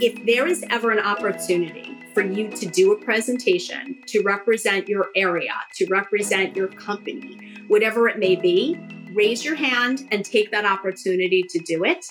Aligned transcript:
if 0.00 0.24
there 0.26 0.46
is 0.46 0.64
ever 0.70 0.90
an 0.90 0.98
opportunity 0.98 1.96
for 2.12 2.22
you 2.22 2.48
to 2.48 2.66
do 2.66 2.92
a 2.92 2.96
presentation 2.96 3.96
to 4.06 4.22
represent 4.22 4.88
your 4.88 5.08
area, 5.16 5.52
to 5.74 5.86
represent 5.86 6.56
your 6.56 6.68
company, 6.68 7.56
whatever 7.68 8.08
it 8.08 8.18
may 8.18 8.36
be, 8.36 8.78
raise 9.12 9.44
your 9.44 9.54
hand 9.54 10.08
and 10.10 10.24
take 10.24 10.50
that 10.50 10.64
opportunity 10.64 11.42
to 11.48 11.58
do 11.60 11.84
it. 11.84 12.06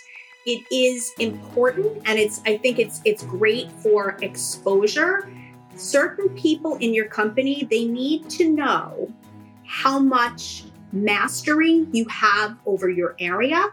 It 0.46 0.66
is 0.72 1.12
important 1.20 2.02
and 2.06 2.20
it's 2.20 2.42
I 2.46 2.58
think 2.58 2.80
it's 2.80 3.02
it's 3.06 3.24
great 3.24 3.72
for 3.72 4.18
exposure. 4.22 5.32
Certain 5.76 6.30
people 6.30 6.76
in 6.78 6.94
your 6.94 7.08
company, 7.08 7.68
they 7.70 7.86
need 7.86 8.30
to 8.32 8.50
know 8.50 9.12
how 9.66 10.00
much 10.00 10.66
mastery 10.92 11.88
you 11.92 12.06
have 12.10 12.58
over 12.66 12.90
your 12.90 13.16
area 13.20 13.70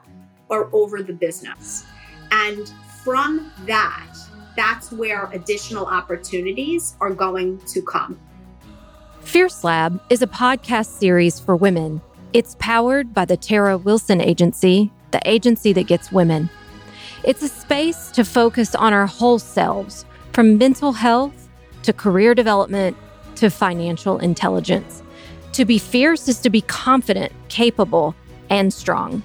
or 0.48 0.68
over 0.72 1.02
the 1.02 1.12
business. 1.12 1.84
And 2.30 2.72
from 3.04 3.50
that, 3.66 4.14
that's 4.56 4.92
where 4.92 5.30
additional 5.32 5.86
opportunities 5.86 6.96
are 7.00 7.10
going 7.10 7.58
to 7.66 7.82
come. 7.82 8.18
Fierce 9.20 9.64
Lab 9.64 10.00
is 10.10 10.22
a 10.22 10.26
podcast 10.26 10.98
series 10.98 11.38
for 11.38 11.56
women. 11.56 12.00
It's 12.32 12.56
powered 12.58 13.12
by 13.14 13.24
the 13.24 13.36
Tara 13.36 13.76
Wilson 13.78 14.20
Agency, 14.20 14.90
the 15.10 15.20
agency 15.24 15.72
that 15.72 15.86
gets 15.86 16.12
women. 16.12 16.50
It's 17.24 17.42
a 17.42 17.48
space 17.48 18.10
to 18.12 18.24
focus 18.24 18.74
on 18.74 18.92
our 18.92 19.06
whole 19.06 19.38
selves, 19.38 20.04
from 20.32 20.58
mental 20.58 20.92
health 20.92 21.48
to 21.82 21.92
career 21.92 22.34
development 22.34 22.96
to 23.36 23.50
financial 23.50 24.18
intelligence. 24.18 25.02
To 25.52 25.64
be 25.64 25.78
fierce 25.78 26.28
is 26.28 26.38
to 26.40 26.50
be 26.50 26.60
confident, 26.62 27.32
capable, 27.48 28.14
and 28.48 28.72
strong. 28.72 29.22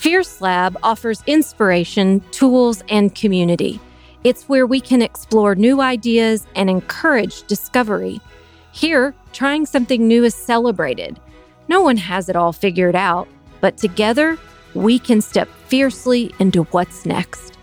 Fierce 0.00 0.40
Lab 0.40 0.78
offers 0.82 1.22
inspiration, 1.26 2.22
tools, 2.30 2.82
and 2.88 3.14
community. 3.14 3.78
It's 4.24 4.48
where 4.48 4.66
we 4.66 4.80
can 4.80 5.02
explore 5.02 5.54
new 5.54 5.82
ideas 5.82 6.46
and 6.56 6.70
encourage 6.70 7.42
discovery. 7.42 8.18
Here, 8.72 9.14
trying 9.34 9.66
something 9.66 10.08
new 10.08 10.24
is 10.24 10.34
celebrated. 10.34 11.20
No 11.68 11.82
one 11.82 11.98
has 11.98 12.30
it 12.30 12.34
all 12.34 12.54
figured 12.54 12.96
out, 12.96 13.28
but 13.60 13.76
together, 13.76 14.38
we 14.72 14.98
can 14.98 15.20
step 15.20 15.50
fiercely 15.66 16.34
into 16.38 16.62
what's 16.70 17.04
next. 17.04 17.58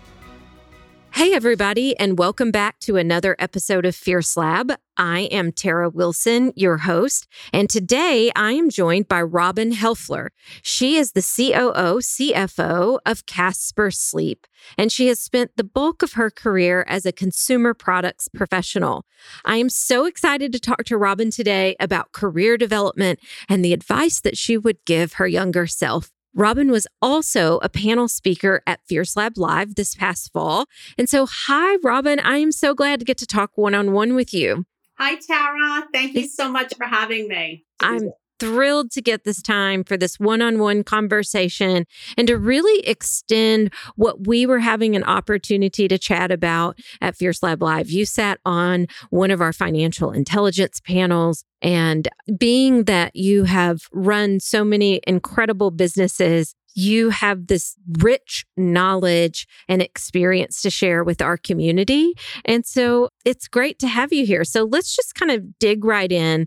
Hey, 1.18 1.34
everybody, 1.34 1.98
and 1.98 2.16
welcome 2.16 2.52
back 2.52 2.78
to 2.78 2.96
another 2.96 3.34
episode 3.40 3.84
of 3.84 3.96
Fierce 3.96 4.36
Lab. 4.36 4.74
I 4.96 5.22
am 5.32 5.50
Tara 5.50 5.90
Wilson, 5.90 6.52
your 6.54 6.76
host, 6.76 7.26
and 7.52 7.68
today 7.68 8.30
I 8.36 8.52
am 8.52 8.70
joined 8.70 9.08
by 9.08 9.22
Robin 9.22 9.72
Helfler. 9.72 10.28
She 10.62 10.94
is 10.94 11.14
the 11.14 11.20
COO, 11.20 11.98
CFO 11.98 13.00
of 13.04 13.26
Casper 13.26 13.90
Sleep, 13.90 14.46
and 14.78 14.92
she 14.92 15.08
has 15.08 15.18
spent 15.18 15.50
the 15.56 15.64
bulk 15.64 16.04
of 16.04 16.12
her 16.12 16.30
career 16.30 16.84
as 16.86 17.04
a 17.04 17.10
consumer 17.10 17.74
products 17.74 18.28
professional. 18.28 19.04
I 19.44 19.56
am 19.56 19.70
so 19.70 20.04
excited 20.04 20.52
to 20.52 20.60
talk 20.60 20.84
to 20.84 20.96
Robin 20.96 21.32
today 21.32 21.74
about 21.80 22.12
career 22.12 22.56
development 22.56 23.18
and 23.48 23.64
the 23.64 23.72
advice 23.72 24.20
that 24.20 24.38
she 24.38 24.56
would 24.56 24.84
give 24.84 25.14
her 25.14 25.26
younger 25.26 25.66
self. 25.66 26.12
Robin 26.34 26.70
was 26.70 26.86
also 27.02 27.58
a 27.58 27.68
panel 27.68 28.08
speaker 28.08 28.62
at 28.66 28.80
Fierce 28.86 29.16
Lab 29.16 29.36
Live 29.36 29.74
this 29.74 29.94
past 29.94 30.32
fall. 30.32 30.66
And 30.96 31.08
so, 31.08 31.26
hi, 31.28 31.76
Robin. 31.82 32.20
I 32.20 32.38
am 32.38 32.52
so 32.52 32.74
glad 32.74 33.00
to 33.00 33.04
get 33.04 33.18
to 33.18 33.26
talk 33.26 33.52
one 33.56 33.74
on 33.74 33.92
one 33.92 34.14
with 34.14 34.32
you. 34.32 34.64
Hi, 34.98 35.16
Tara. 35.16 35.86
Thank 35.92 36.14
you 36.14 36.28
so 36.28 36.50
much 36.50 36.74
for 36.76 36.84
having 36.84 37.28
me. 37.28 37.64
I'm 37.80 38.10
thrilled 38.38 38.90
to 38.92 39.02
get 39.02 39.24
this 39.24 39.42
time 39.42 39.84
for 39.84 39.96
this 39.96 40.18
one 40.18 40.42
on 40.42 40.58
one 40.58 40.84
conversation 40.84 41.86
and 42.16 42.28
to 42.28 42.36
really 42.36 42.86
extend 42.86 43.72
what 43.96 44.26
we 44.26 44.46
were 44.46 44.58
having 44.58 44.96
an 44.96 45.04
opportunity 45.04 45.88
to 45.88 45.98
chat 45.98 46.30
about 46.30 46.78
at 47.00 47.16
Fierce 47.16 47.42
Lab 47.42 47.62
Live. 47.62 47.90
You 47.90 48.04
sat 48.04 48.40
on 48.44 48.86
one 49.10 49.30
of 49.30 49.40
our 49.40 49.52
financial 49.52 50.12
intelligence 50.12 50.80
panels. 50.80 51.44
And 51.60 52.06
being 52.38 52.84
that 52.84 53.16
you 53.16 53.42
have 53.42 53.88
run 53.92 54.38
so 54.38 54.62
many 54.62 55.00
incredible 55.08 55.72
businesses 55.72 56.54
you 56.78 57.10
have 57.10 57.48
this 57.48 57.74
rich 57.98 58.46
knowledge 58.56 59.48
and 59.68 59.82
experience 59.82 60.62
to 60.62 60.70
share 60.70 61.02
with 61.02 61.20
our 61.20 61.36
community. 61.36 62.14
And 62.44 62.64
so 62.64 63.08
it's 63.24 63.48
great 63.48 63.80
to 63.80 63.88
have 63.88 64.12
you 64.12 64.24
here. 64.24 64.44
So 64.44 64.62
let's 64.62 64.94
just 64.94 65.16
kind 65.16 65.32
of 65.32 65.58
dig 65.58 65.84
right 65.84 66.10
in 66.10 66.46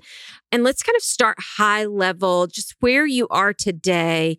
and 0.49 0.63
let's 0.63 0.83
kind 0.83 0.95
of 0.95 1.01
start 1.01 1.37
high 1.57 1.83
level, 1.83 2.47
just 2.47 2.75
where 2.79 3.05
you 3.05 3.27
are 3.27 3.53
today. 3.53 4.37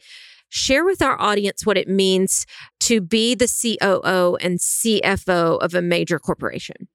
Share 0.48 0.84
with 0.84 1.03
our 1.03 1.20
audience 1.20 1.66
what 1.66 1.76
it 1.76 1.88
means 1.88 2.47
to 2.80 3.03
be 3.03 3.34
the 3.34 3.47
COO 3.47 4.36
and 4.36 4.59
CFO 4.59 5.59
of 5.60 5.74
a 5.74 5.82
major 5.82 6.19
corporation. 6.19 6.88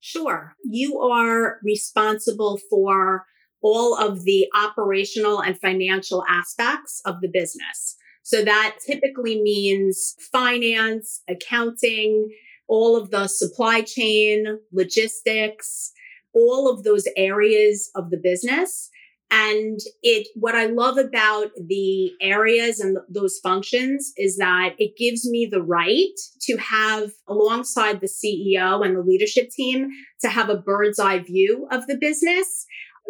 Sure. 0.00 0.54
You 0.62 1.00
are 1.00 1.58
responsible 1.64 2.60
for 2.68 3.24
all 3.62 3.96
of 3.96 4.24
the 4.24 4.46
operational 4.54 5.40
and 5.40 5.58
financial 5.58 6.22
aspects 6.28 7.00
of 7.06 7.22
the 7.22 7.28
business. 7.28 7.96
So 8.26 8.42
that 8.42 8.78
typically 8.84 9.40
means 9.40 10.16
finance, 10.32 11.22
accounting, 11.28 12.28
all 12.66 12.96
of 12.96 13.12
the 13.12 13.28
supply 13.28 13.82
chain, 13.82 14.58
logistics, 14.72 15.92
all 16.34 16.68
of 16.68 16.82
those 16.82 17.04
areas 17.16 17.88
of 17.94 18.10
the 18.10 18.16
business. 18.16 18.90
And 19.30 19.78
it, 20.02 20.26
what 20.34 20.56
I 20.56 20.66
love 20.66 20.98
about 20.98 21.50
the 21.68 22.10
areas 22.20 22.80
and 22.80 22.98
those 23.08 23.38
functions 23.44 24.12
is 24.16 24.38
that 24.38 24.74
it 24.76 24.96
gives 24.98 25.30
me 25.30 25.46
the 25.46 25.62
right 25.62 26.18
to 26.48 26.56
have 26.56 27.12
alongside 27.28 28.00
the 28.00 28.08
CEO 28.08 28.84
and 28.84 28.96
the 28.96 29.02
leadership 29.02 29.50
team 29.50 29.88
to 30.22 30.28
have 30.28 30.48
a 30.48 30.58
bird's 30.58 30.98
eye 30.98 31.20
view 31.20 31.68
of 31.70 31.86
the 31.86 31.96
business, 31.96 32.66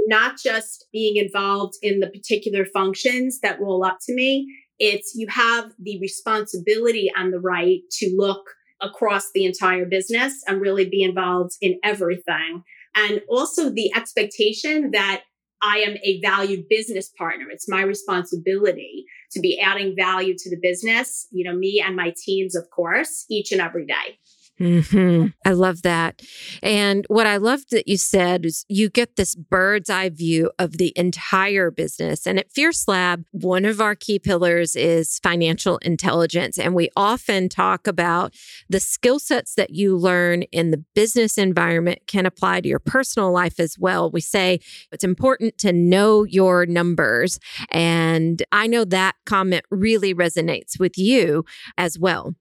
not 0.08 0.36
just 0.36 0.88
being 0.92 1.16
involved 1.16 1.72
in 1.80 2.00
the 2.00 2.10
particular 2.10 2.66
functions 2.66 3.40
that 3.40 3.58
roll 3.58 3.82
up 3.82 3.96
to 4.02 4.14
me, 4.14 4.46
it's 4.78 5.12
you 5.14 5.26
have 5.28 5.72
the 5.78 5.98
responsibility 6.00 7.10
and 7.14 7.32
the 7.32 7.40
right 7.40 7.80
to 7.92 8.14
look 8.16 8.42
across 8.80 9.30
the 9.32 9.44
entire 9.44 9.86
business 9.86 10.42
and 10.46 10.60
really 10.60 10.88
be 10.88 11.02
involved 11.02 11.52
in 11.60 11.78
everything. 11.82 12.62
And 12.94 13.20
also 13.28 13.70
the 13.70 13.92
expectation 13.94 14.90
that 14.92 15.22
I 15.62 15.78
am 15.78 15.96
a 16.04 16.20
valued 16.20 16.68
business 16.68 17.10
partner. 17.16 17.46
It's 17.50 17.68
my 17.68 17.82
responsibility 17.82 19.06
to 19.32 19.40
be 19.40 19.58
adding 19.58 19.94
value 19.96 20.34
to 20.36 20.50
the 20.50 20.58
business, 20.60 21.26
you 21.30 21.44
know, 21.44 21.56
me 21.56 21.82
and 21.84 21.96
my 21.96 22.12
teams, 22.24 22.54
of 22.54 22.68
course, 22.70 23.24
each 23.30 23.52
and 23.52 23.60
every 23.60 23.86
day. 23.86 24.18
Mm-hmm. 24.60 25.26
I 25.44 25.52
love 25.52 25.82
that. 25.82 26.22
And 26.62 27.04
what 27.08 27.26
I 27.26 27.36
loved 27.36 27.70
that 27.72 27.86
you 27.86 27.98
said 27.98 28.46
is 28.46 28.64
you 28.68 28.88
get 28.88 29.16
this 29.16 29.34
bird's 29.34 29.90
eye 29.90 30.08
view 30.08 30.50
of 30.58 30.78
the 30.78 30.94
entire 30.96 31.70
business. 31.70 32.26
And 32.26 32.38
at 32.38 32.50
Fierce 32.50 32.88
Lab, 32.88 33.24
one 33.32 33.66
of 33.66 33.80
our 33.80 33.94
key 33.94 34.18
pillars 34.18 34.74
is 34.74 35.18
financial 35.18 35.76
intelligence. 35.78 36.58
And 36.58 36.74
we 36.74 36.88
often 36.96 37.50
talk 37.50 37.86
about 37.86 38.32
the 38.70 38.80
skill 38.80 39.18
sets 39.18 39.54
that 39.56 39.70
you 39.70 39.96
learn 39.96 40.42
in 40.44 40.70
the 40.70 40.82
business 40.94 41.36
environment 41.36 42.00
can 42.06 42.24
apply 42.24 42.62
to 42.62 42.68
your 42.68 42.78
personal 42.78 43.30
life 43.30 43.60
as 43.60 43.78
well. 43.78 44.10
We 44.10 44.22
say 44.22 44.60
it's 44.90 45.04
important 45.04 45.58
to 45.58 45.72
know 45.72 46.24
your 46.24 46.64
numbers. 46.64 47.38
And 47.70 48.42
I 48.52 48.66
know 48.66 48.84
that 48.86 49.16
comment 49.26 49.64
really 49.70 50.14
resonates 50.14 50.80
with 50.80 50.96
you 50.96 51.44
as 51.76 51.98
well. 51.98 52.34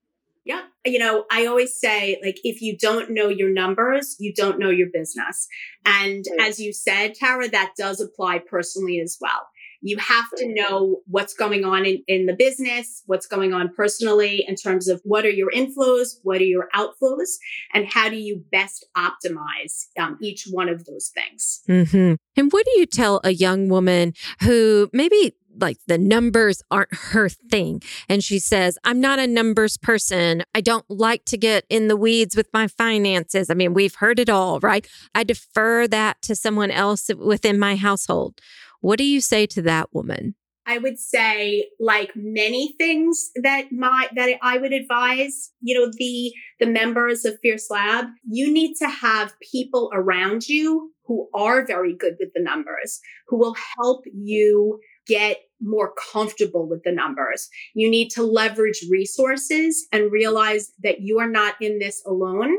You 0.86 1.00
know, 1.00 1.26
I 1.32 1.46
always 1.48 1.80
say, 1.80 2.20
like, 2.24 2.40
if 2.44 2.62
you 2.62 2.78
don't 2.78 3.12
know 3.12 3.28
your 3.28 3.50
numbers, 3.50 4.16
you 4.20 4.34
don't 4.34 4.60
know 4.60 4.70
your 4.70 4.90
business. 4.94 5.48
And 5.86 6.26
right. 6.38 6.48
as 6.48 6.60
you 6.60 6.74
said, 6.74 7.16
Tara, 7.16 7.50
that 7.50 7.74
does 7.78 8.00
apply 8.00 8.40
personally 8.40 9.00
as 9.00 9.18
well. 9.20 9.48
You 9.82 9.98
have 9.98 10.26
to 10.38 10.52
know 10.52 11.02
what's 11.06 11.34
going 11.36 11.64
on 11.64 11.86
in, 11.86 12.04
in 12.08 12.26
the 12.26 12.34
business, 12.34 13.04
what's 13.06 13.28
going 13.28 13.54
on 13.54 13.72
personally 13.76 14.44
in 14.48 14.56
terms 14.56 14.88
of 14.88 15.00
what 15.04 15.26
are 15.26 15.30
your 15.30 15.52
inflows, 15.52 16.16
what 16.24 16.42
are 16.42 16.46
your 16.46 16.70
outflows, 16.74 17.36
and 17.74 17.86
how 17.88 18.10
do 18.10 18.16
you 18.16 18.44
best 18.52 18.86
optimize 18.98 19.86
um, 20.00 20.18
each 20.22 20.48
one 20.50 20.70
of 20.70 20.86
those 20.86 21.12
things. 21.14 21.62
Mm-hmm. 21.70 22.16
And 22.36 22.52
what 22.52 22.66
do 22.66 22.80
you 22.80 22.88
tell 22.88 23.22
a 23.24 23.32
young 23.32 23.70
woman 23.70 24.14
who 24.42 24.90
maybe 24.92 25.36
like 25.60 25.78
the 25.88 25.98
numbers 25.98 26.62
aren't 26.72 26.94
her 26.94 27.30
thing. 27.30 27.82
And 28.10 28.24
she 28.24 28.40
says, 28.40 28.78
I'm 28.84 29.00
not 29.00 29.20
a 29.20 29.28
numbers 29.28 29.78
person. 29.78 30.44
I 30.54 30.62
don't 30.62 30.86
like 30.90 31.26
to 31.26 31.38
get 31.38 31.66
in 31.70 31.88
the 31.88 31.98
weeds 31.98 32.36
with 32.36 32.48
my 32.54 32.68
finances. 32.68 33.50
I 33.50 33.54
mean, 33.54 33.74
we've 33.74 33.96
heard 33.96 34.20
it 34.20 34.30
all, 34.30 34.60
right? 34.60 34.88
I 35.14 35.24
defer 35.24 35.88
that 35.88 36.22
to 36.24 36.36
someone 36.36 36.72
else 36.72 37.10
within 37.18 37.60
my 37.60 37.76
household. 37.76 38.40
What 38.82 38.98
do 38.98 39.04
you 39.04 39.22
say 39.22 39.46
to 39.48 39.62
that 39.64 39.94
woman? 39.94 40.36
I 40.68 40.80
would 40.80 40.98
say 40.98 41.68
like 41.80 42.12
many 42.16 42.74
things 42.78 43.30
that 43.44 43.72
my 43.72 44.08
that 44.16 44.38
I 44.42 44.58
would 44.58 44.74
advise, 44.74 45.52
you 45.62 45.80
know, 45.80 45.92
the 45.96 46.34
the 46.60 46.66
members 46.66 47.24
of 47.24 47.40
Fierce 47.42 47.70
Lab, 47.70 48.06
you 48.28 48.52
need 48.52 48.76
to 48.78 48.90
have 48.90 49.34
people 49.52 49.92
around 49.94 50.48
you 50.48 50.92
who 51.06 51.30
are 51.36 51.66
very 51.66 51.96
good 51.96 52.16
with 52.20 52.30
the 52.34 52.42
numbers, 52.42 53.00
who 53.28 53.38
will 53.38 53.56
help 53.78 54.06
you 54.12 54.80
get 55.08 55.38
more 55.62 55.94
comfortable 56.12 56.68
with 56.68 56.84
the 56.84 56.92
numbers. 56.92 57.50
You 57.74 57.90
need 57.90 58.10
to 58.12 58.24
leverage 58.24 58.86
resources 58.90 59.88
and 59.92 60.12
realize 60.12 60.72
that 60.84 61.02
you 61.02 61.20
are 61.20 61.30
not 61.30 61.56
in 61.62 61.80
this 61.80 62.04
alone. 62.06 62.56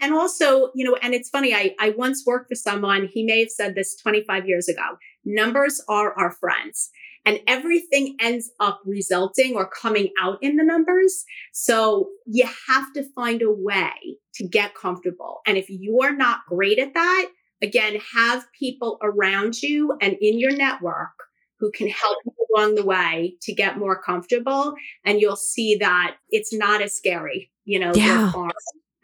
And 0.00 0.14
also, 0.14 0.70
you 0.74 0.84
know, 0.84 0.96
and 1.02 1.12
it's 1.12 1.28
funny, 1.28 1.54
I, 1.54 1.74
I 1.80 1.90
once 1.90 2.24
worked 2.24 2.48
for 2.48 2.54
someone, 2.54 3.08
he 3.12 3.24
may 3.24 3.40
have 3.40 3.50
said 3.50 3.74
this 3.74 3.96
25 3.96 4.46
years 4.46 4.68
ago 4.68 4.98
numbers 5.24 5.82
are 5.88 6.18
our 6.18 6.30
friends 6.32 6.90
and 7.26 7.40
everything 7.46 8.16
ends 8.20 8.50
up 8.58 8.80
resulting 8.86 9.54
or 9.54 9.68
coming 9.68 10.08
out 10.18 10.38
in 10.40 10.56
the 10.56 10.64
numbers. 10.64 11.24
So 11.52 12.08
you 12.26 12.48
have 12.68 12.92
to 12.94 13.04
find 13.14 13.42
a 13.42 13.52
way 13.52 13.92
to 14.36 14.48
get 14.48 14.74
comfortable. 14.74 15.40
And 15.46 15.58
if 15.58 15.66
you're 15.68 16.16
not 16.16 16.46
great 16.48 16.78
at 16.78 16.94
that, 16.94 17.26
again, 17.60 17.98
have 18.14 18.46
people 18.58 18.98
around 19.02 19.60
you 19.62 19.94
and 20.00 20.16
in 20.20 20.38
your 20.38 20.56
network 20.56 21.10
who 21.58 21.70
can 21.70 21.88
help 21.88 22.18
you 22.24 22.32
along 22.54 22.74
the 22.74 22.84
way 22.84 23.36
to 23.42 23.52
get 23.52 23.78
more 23.78 24.00
comfortable. 24.00 24.74
And 25.04 25.20
you'll 25.20 25.36
see 25.36 25.76
that 25.76 26.16
it's 26.30 26.52
not 26.52 26.82
as 26.82 26.94
scary, 26.94 27.50
you 27.64 27.78
know, 27.78 27.92
yeah. 27.94 28.32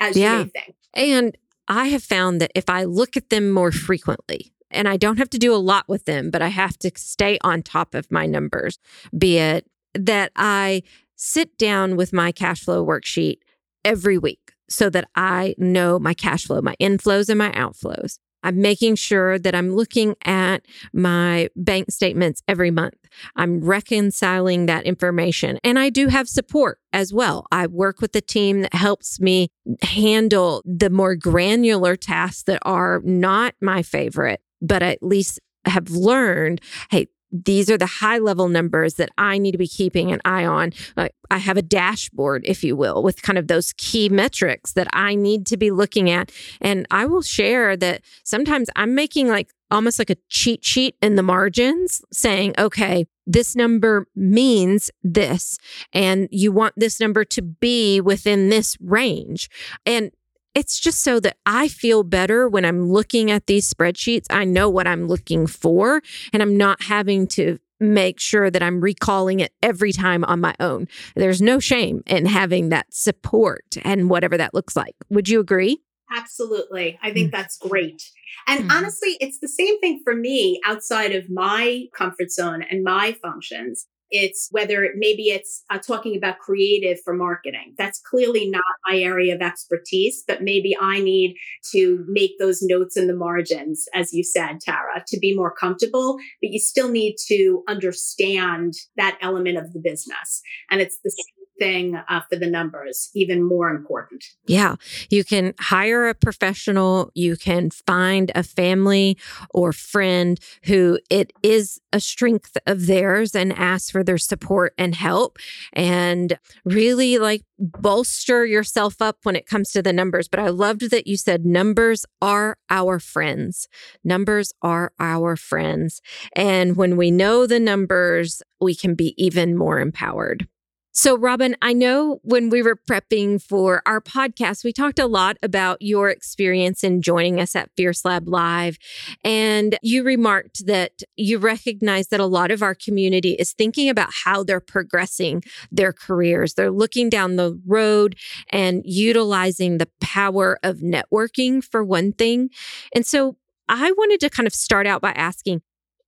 as 0.00 0.16
yeah. 0.16 0.40
you 0.40 0.44
think. 0.46 0.74
And 0.94 1.36
I 1.68 1.86
have 1.88 2.02
found 2.02 2.40
that 2.40 2.52
if 2.54 2.68
I 2.68 2.84
look 2.84 3.16
at 3.16 3.30
them 3.30 3.50
more 3.50 3.72
frequently, 3.72 4.52
and 4.70 4.88
I 4.88 4.96
don't 4.96 5.18
have 5.18 5.30
to 5.30 5.38
do 5.38 5.54
a 5.54 5.56
lot 5.56 5.88
with 5.88 6.04
them, 6.04 6.30
but 6.30 6.42
I 6.42 6.48
have 6.48 6.76
to 6.78 6.90
stay 6.96 7.38
on 7.42 7.62
top 7.62 7.94
of 7.94 8.10
my 8.10 8.26
numbers, 8.26 8.78
be 9.16 9.38
it 9.38 9.66
that 9.94 10.32
I 10.34 10.82
sit 11.16 11.56
down 11.56 11.96
with 11.96 12.12
my 12.12 12.32
cash 12.32 12.64
flow 12.64 12.84
worksheet 12.84 13.38
every 13.84 14.18
week 14.18 14.52
so 14.68 14.90
that 14.90 15.08
I 15.14 15.54
know 15.58 15.98
my 15.98 16.14
cash 16.14 16.46
flow, 16.46 16.60
my 16.60 16.74
inflows 16.80 17.28
and 17.28 17.38
my 17.38 17.52
outflows. 17.52 18.18
I'm 18.44 18.60
making 18.60 18.94
sure 18.94 19.38
that 19.38 19.54
I'm 19.54 19.74
looking 19.74 20.14
at 20.24 20.64
my 20.92 21.48
bank 21.56 21.90
statements 21.90 22.42
every 22.46 22.70
month. 22.70 22.94
I'm 23.34 23.64
reconciling 23.64 24.66
that 24.66 24.84
information. 24.84 25.58
And 25.64 25.78
I 25.78 25.90
do 25.90 26.08
have 26.08 26.28
support 26.28 26.78
as 26.92 27.12
well. 27.12 27.46
I 27.50 27.66
work 27.66 28.00
with 28.00 28.14
a 28.14 28.20
team 28.20 28.60
that 28.62 28.74
helps 28.74 29.18
me 29.18 29.48
handle 29.82 30.62
the 30.64 30.90
more 30.90 31.16
granular 31.16 31.96
tasks 31.96 32.44
that 32.44 32.60
are 32.62 33.00
not 33.02 33.54
my 33.60 33.82
favorite, 33.82 34.40
but 34.60 34.82
at 34.82 35.02
least 35.02 35.40
have 35.64 35.90
learned 35.90 36.60
hey, 36.90 37.08
these 37.34 37.68
are 37.68 37.76
the 37.76 37.86
high 37.86 38.18
level 38.18 38.48
numbers 38.48 38.94
that 38.94 39.10
I 39.18 39.38
need 39.38 39.52
to 39.52 39.58
be 39.58 39.66
keeping 39.66 40.12
an 40.12 40.20
eye 40.24 40.44
on. 40.44 40.72
I 40.96 41.38
have 41.38 41.56
a 41.56 41.62
dashboard, 41.62 42.44
if 42.46 42.62
you 42.62 42.76
will, 42.76 43.02
with 43.02 43.22
kind 43.22 43.38
of 43.38 43.48
those 43.48 43.72
key 43.76 44.08
metrics 44.08 44.72
that 44.74 44.86
I 44.92 45.16
need 45.16 45.46
to 45.46 45.56
be 45.56 45.72
looking 45.72 46.08
at. 46.10 46.30
And 46.60 46.86
I 46.92 47.06
will 47.06 47.22
share 47.22 47.76
that 47.76 48.02
sometimes 48.22 48.70
I'm 48.76 48.94
making 48.94 49.28
like 49.28 49.50
almost 49.70 49.98
like 49.98 50.10
a 50.10 50.16
cheat 50.28 50.64
sheet 50.64 50.94
in 51.02 51.16
the 51.16 51.22
margins 51.22 52.02
saying, 52.12 52.54
okay, 52.56 53.06
this 53.26 53.56
number 53.56 54.06
means 54.14 54.90
this, 55.02 55.58
and 55.92 56.28
you 56.30 56.52
want 56.52 56.74
this 56.76 57.00
number 57.00 57.24
to 57.24 57.42
be 57.42 58.00
within 58.00 58.50
this 58.50 58.76
range. 58.80 59.48
And 59.86 60.12
it's 60.54 60.78
just 60.78 61.02
so 61.02 61.20
that 61.20 61.36
I 61.46 61.68
feel 61.68 62.02
better 62.02 62.48
when 62.48 62.64
I'm 62.64 62.90
looking 62.90 63.30
at 63.30 63.46
these 63.46 63.72
spreadsheets. 63.72 64.26
I 64.30 64.44
know 64.44 64.68
what 64.68 64.86
I'm 64.86 65.06
looking 65.06 65.46
for, 65.46 66.02
and 66.32 66.42
I'm 66.42 66.56
not 66.56 66.82
having 66.82 67.26
to 67.28 67.58
make 67.80 68.20
sure 68.20 68.50
that 68.50 68.62
I'm 68.62 68.80
recalling 68.80 69.40
it 69.40 69.52
every 69.62 69.92
time 69.92 70.24
on 70.24 70.40
my 70.40 70.54
own. 70.60 70.86
There's 71.16 71.42
no 71.42 71.58
shame 71.58 72.02
in 72.06 72.26
having 72.26 72.68
that 72.70 72.86
support 72.94 73.76
and 73.84 74.08
whatever 74.08 74.36
that 74.36 74.54
looks 74.54 74.76
like. 74.76 74.94
Would 75.10 75.28
you 75.28 75.40
agree? 75.40 75.80
Absolutely. 76.14 76.98
I 77.02 77.12
think 77.12 77.28
mm. 77.28 77.32
that's 77.32 77.58
great. 77.58 78.02
And 78.46 78.60
mm-hmm. 78.60 78.70
honestly, 78.70 79.16
it's 79.20 79.38
the 79.40 79.48
same 79.48 79.80
thing 79.80 80.00
for 80.04 80.14
me 80.14 80.60
outside 80.64 81.14
of 81.14 81.30
my 81.30 81.86
comfort 81.96 82.30
zone 82.30 82.62
and 82.62 82.84
my 82.84 83.16
functions. 83.22 83.86
It's 84.16 84.46
whether 84.52 84.90
maybe 84.96 85.24
it's 85.24 85.64
uh, 85.70 85.78
talking 85.78 86.16
about 86.16 86.38
creative 86.38 86.98
for 87.04 87.14
marketing. 87.14 87.74
That's 87.76 88.00
clearly 88.00 88.48
not 88.48 88.62
my 88.88 88.96
area 88.96 89.34
of 89.34 89.42
expertise, 89.42 90.22
but 90.28 90.40
maybe 90.40 90.76
I 90.80 91.00
need 91.00 91.36
to 91.72 92.04
make 92.06 92.38
those 92.38 92.62
notes 92.62 92.96
in 92.96 93.08
the 93.08 93.16
margins, 93.16 93.86
as 93.92 94.12
you 94.12 94.22
said, 94.22 94.60
Tara, 94.60 95.02
to 95.08 95.18
be 95.18 95.34
more 95.34 95.52
comfortable. 95.52 96.16
But 96.40 96.50
you 96.52 96.60
still 96.60 96.90
need 96.90 97.16
to 97.26 97.64
understand 97.66 98.74
that 98.96 99.18
element 99.20 99.58
of 99.58 99.72
the 99.72 99.80
business. 99.80 100.42
And 100.70 100.80
it's 100.80 101.00
the 101.02 101.10
thing 101.58 101.96
uh, 102.08 102.20
for 102.28 102.36
the 102.36 102.46
numbers 102.46 103.10
even 103.14 103.42
more 103.42 103.70
important. 103.70 104.24
Yeah. 104.46 104.76
You 105.10 105.24
can 105.24 105.54
hire 105.58 106.08
a 106.08 106.14
professional, 106.14 107.10
you 107.14 107.36
can 107.36 107.70
find 107.70 108.30
a 108.34 108.42
family 108.42 109.16
or 109.50 109.72
friend 109.72 110.38
who 110.64 110.98
it 111.10 111.32
is 111.42 111.80
a 111.92 112.00
strength 112.00 112.56
of 112.66 112.86
theirs 112.86 113.34
and 113.34 113.52
ask 113.52 113.92
for 113.92 114.02
their 114.02 114.18
support 114.18 114.74
and 114.76 114.94
help 114.94 115.38
and 115.72 116.38
really 116.64 117.18
like 117.18 117.42
bolster 117.58 118.44
yourself 118.44 119.00
up 119.00 119.18
when 119.22 119.36
it 119.36 119.46
comes 119.46 119.70
to 119.70 119.82
the 119.82 119.92
numbers. 119.92 120.28
But 120.28 120.40
I 120.40 120.48
loved 120.48 120.90
that 120.90 121.06
you 121.06 121.16
said 121.16 121.46
numbers 121.46 122.04
are 122.20 122.58
our 122.68 122.98
friends. 122.98 123.68
Numbers 124.02 124.52
are 124.62 124.92
our 124.98 125.36
friends. 125.36 126.00
And 126.34 126.76
when 126.76 126.96
we 126.96 127.10
know 127.10 127.46
the 127.46 127.60
numbers, 127.60 128.42
we 128.60 128.74
can 128.74 128.94
be 128.94 129.14
even 129.22 129.56
more 129.56 129.78
empowered. 129.78 130.48
So, 130.96 131.18
Robin, 131.18 131.56
I 131.60 131.72
know 131.72 132.20
when 132.22 132.50
we 132.50 132.62
were 132.62 132.76
prepping 132.76 133.42
for 133.42 133.82
our 133.84 134.00
podcast, 134.00 134.62
we 134.62 134.72
talked 134.72 135.00
a 135.00 135.08
lot 135.08 135.36
about 135.42 135.82
your 135.82 136.08
experience 136.08 136.84
in 136.84 137.02
joining 137.02 137.40
us 137.40 137.56
at 137.56 137.70
Fierce 137.76 138.04
Lab 138.04 138.28
Live. 138.28 138.78
And 139.24 139.76
you 139.82 140.04
remarked 140.04 140.66
that 140.66 141.02
you 141.16 141.38
recognize 141.38 142.08
that 142.08 142.20
a 142.20 142.26
lot 142.26 142.52
of 142.52 142.62
our 142.62 142.76
community 142.76 143.32
is 143.32 143.52
thinking 143.52 143.88
about 143.88 144.10
how 144.24 144.44
they're 144.44 144.60
progressing 144.60 145.42
their 145.72 145.92
careers. 145.92 146.54
They're 146.54 146.70
looking 146.70 147.08
down 147.10 147.34
the 147.34 147.60
road 147.66 148.14
and 148.50 148.80
utilizing 148.84 149.78
the 149.78 149.88
power 150.00 150.60
of 150.62 150.76
networking, 150.76 151.64
for 151.64 151.82
one 151.82 152.12
thing. 152.12 152.50
And 152.94 153.04
so, 153.04 153.36
I 153.68 153.90
wanted 153.92 154.20
to 154.20 154.30
kind 154.30 154.46
of 154.46 154.54
start 154.54 154.86
out 154.86 155.02
by 155.02 155.10
asking, 155.12 155.62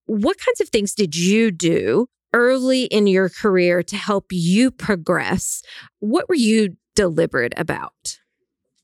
what 0.05 0.37
kinds 0.39 0.61
of 0.61 0.69
things 0.69 0.95
did 0.95 1.17
you 1.17 1.51
do 1.51 2.09
early 2.37 2.85
in 2.85 3.07
your 3.07 3.31
career 3.31 3.83
to 3.83 3.97
help 3.97 4.27
you 4.31 4.71
progress. 4.71 5.63
What 6.01 6.29
were 6.29 6.35
you 6.35 6.77
deliberate 6.95 7.55
about? 7.57 8.19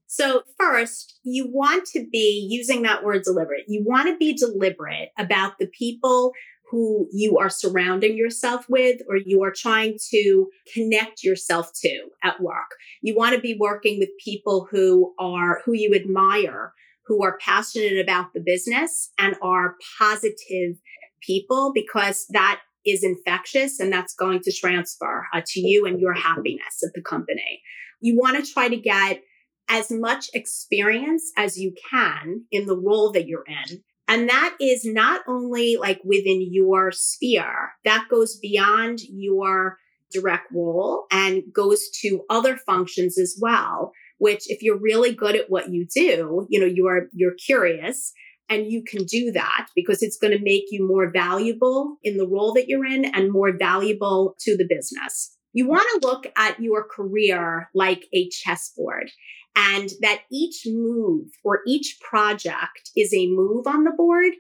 So, 0.07 0.43
first, 0.59 1.19
you 1.23 1.49
want 1.51 1.87
to 1.93 2.07
be 2.11 2.47
using 2.51 2.83
that 2.83 3.05
word 3.05 3.23
deliberate. 3.23 3.65
You 3.69 3.85
want 3.85 4.09
to 4.09 4.17
be 4.17 4.35
deliberate 4.35 5.11
about 5.19 5.59
the 5.59 5.67
people 5.67 6.33
who 6.71 7.07
you 7.13 7.37
are 7.37 7.51
surrounding 7.51 8.17
yourself 8.17 8.65
with 8.69 9.03
or 9.07 9.17
you 9.17 9.43
are 9.43 9.53
trying 9.55 9.99
to 10.11 10.49
connect 10.73 11.23
yourself 11.23 11.71
to 11.83 12.09
at 12.23 12.41
work. 12.41 12.77
You 13.03 13.15
want 13.15 13.35
to 13.35 13.41
be 13.41 13.57
working 13.59 13.99
with 13.99 14.09
people 14.23 14.67
who 14.71 15.15
are, 15.19 15.61
who 15.67 15.75
you 15.75 15.95
admire, 15.95 16.73
who 17.07 17.23
are 17.23 17.37
passionate 17.39 17.99
about 17.99 18.33
the 18.33 18.41
business 18.41 19.11
and 19.19 19.37
are 19.43 19.77
positive 19.99 20.77
people 21.21 21.73
because 21.75 22.27
that 22.31 22.61
is 22.85 23.05
infectious 23.05 23.81
and 23.81 23.93
that's 23.93 24.15
going 24.15 24.41
to 24.41 24.53
transfer 24.53 25.27
uh, 25.33 25.41
to 25.47 25.61
you 25.61 25.87
and 25.87 26.01
your 26.01 26.15
happiness 26.15 26.83
at 26.85 26.93
the 26.95 27.03
company. 27.03 27.63
You 28.01 28.17
want 28.17 28.45
to 28.45 28.53
try 28.53 28.69
to 28.69 28.77
get 28.77 29.23
as 29.69 29.91
much 29.91 30.29
experience 30.35 31.33
as 31.37 31.57
you 31.57 31.75
can 31.91 32.45
in 32.51 32.67
the 32.67 32.77
role 32.77 33.13
that 33.13 33.27
you're 33.27 33.45
in. 33.47 33.83
And 34.09 34.29
that 34.29 34.57
is 34.61 34.85
not 34.85 35.23
only 35.29 35.77
like 35.77 36.01
within 36.05 36.47
your 36.51 36.91
sphere, 36.93 37.73
that 37.85 38.09
goes 38.11 38.37
beyond 38.37 39.01
your 39.09 39.79
direct 40.11 40.53
role 40.53 41.07
and 41.11 41.43
goes 41.53 41.89
to 42.03 42.23
other 42.29 42.57
functions 42.57 43.19
as 43.19 43.39
well, 43.41 43.93
which 44.19 44.43
if 44.51 44.63
you're 44.63 44.79
really 44.79 45.15
good 45.15 45.37
at 45.37 45.49
what 45.49 45.71
you 45.71 45.87
do, 45.87 46.47
you 46.51 46.61
know, 46.61 46.67
you're, 46.67 47.07
you're 47.13 47.35
curious 47.35 48.13
and 48.49 48.71
you 48.71 48.83
can 48.85 49.05
do 49.05 49.33
that 49.33 49.69
because 49.75 50.03
it's 50.03 50.19
going 50.19 50.37
to 50.37 50.45
make 50.45 50.65
you 50.71 50.87
more 50.87 51.11
valuable 51.11 51.97
in 52.03 52.17
the 52.17 52.27
role 52.27 52.53
that 52.55 52.69
you're 52.69 52.87
in 52.87 53.05
and 53.05 53.33
more 53.33 53.57
valuable 53.57 54.35
to 54.41 54.57
the 54.57 54.67
business. 54.69 55.37
You 55.53 55.69
want 55.69 55.87
to 55.93 56.07
look 56.07 56.27
at 56.37 56.61
your 56.61 56.85
career 56.85 57.71
like 57.75 58.07
a 58.13 58.29
chessboard 58.31 59.11
and 59.55 59.91
that 60.01 60.23
each 60.31 60.67
move 60.67 61.27
or 61.45 61.61
each 61.67 61.99
project 62.01 62.91
is 62.97 63.13
a 63.13 63.29
move 63.29 63.67
on 63.67 63.85
the 63.85 63.91
board. 63.91 64.33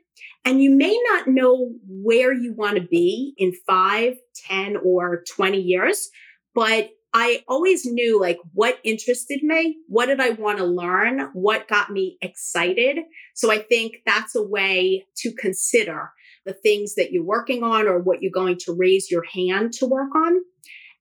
And 0.44 0.62
you 0.62 0.70
may 0.70 0.98
not 1.10 1.28
know 1.28 1.72
where 1.86 2.32
you 2.32 2.54
want 2.54 2.76
to 2.76 2.82
be 2.82 3.34
in 3.36 3.52
five, 3.66 4.14
ten, 4.46 4.76
or 4.82 5.22
20 5.36 5.58
years, 5.58 6.08
but 6.54 6.90
I 7.14 7.44
always 7.46 7.84
knew 7.84 8.18
like 8.20 8.38
what 8.54 8.78
interested 8.84 9.42
me. 9.42 9.76
What 9.86 10.06
did 10.06 10.20
I 10.20 10.30
want 10.30 10.58
to 10.58 10.64
learn? 10.64 11.28
What 11.34 11.68
got 11.68 11.90
me 11.90 12.16
excited? 12.22 13.00
So 13.34 13.52
I 13.52 13.58
think 13.58 13.96
that's 14.06 14.34
a 14.34 14.42
way 14.42 15.06
to 15.18 15.32
consider 15.32 16.10
the 16.46 16.54
things 16.54 16.94
that 16.94 17.12
you're 17.12 17.24
working 17.24 17.62
on 17.62 17.86
or 17.86 17.98
what 17.98 18.22
you're 18.22 18.32
going 18.32 18.58
to 18.60 18.74
raise 18.76 19.10
your 19.10 19.24
hand 19.24 19.72
to 19.74 19.86
work 19.86 20.14
on. 20.14 20.40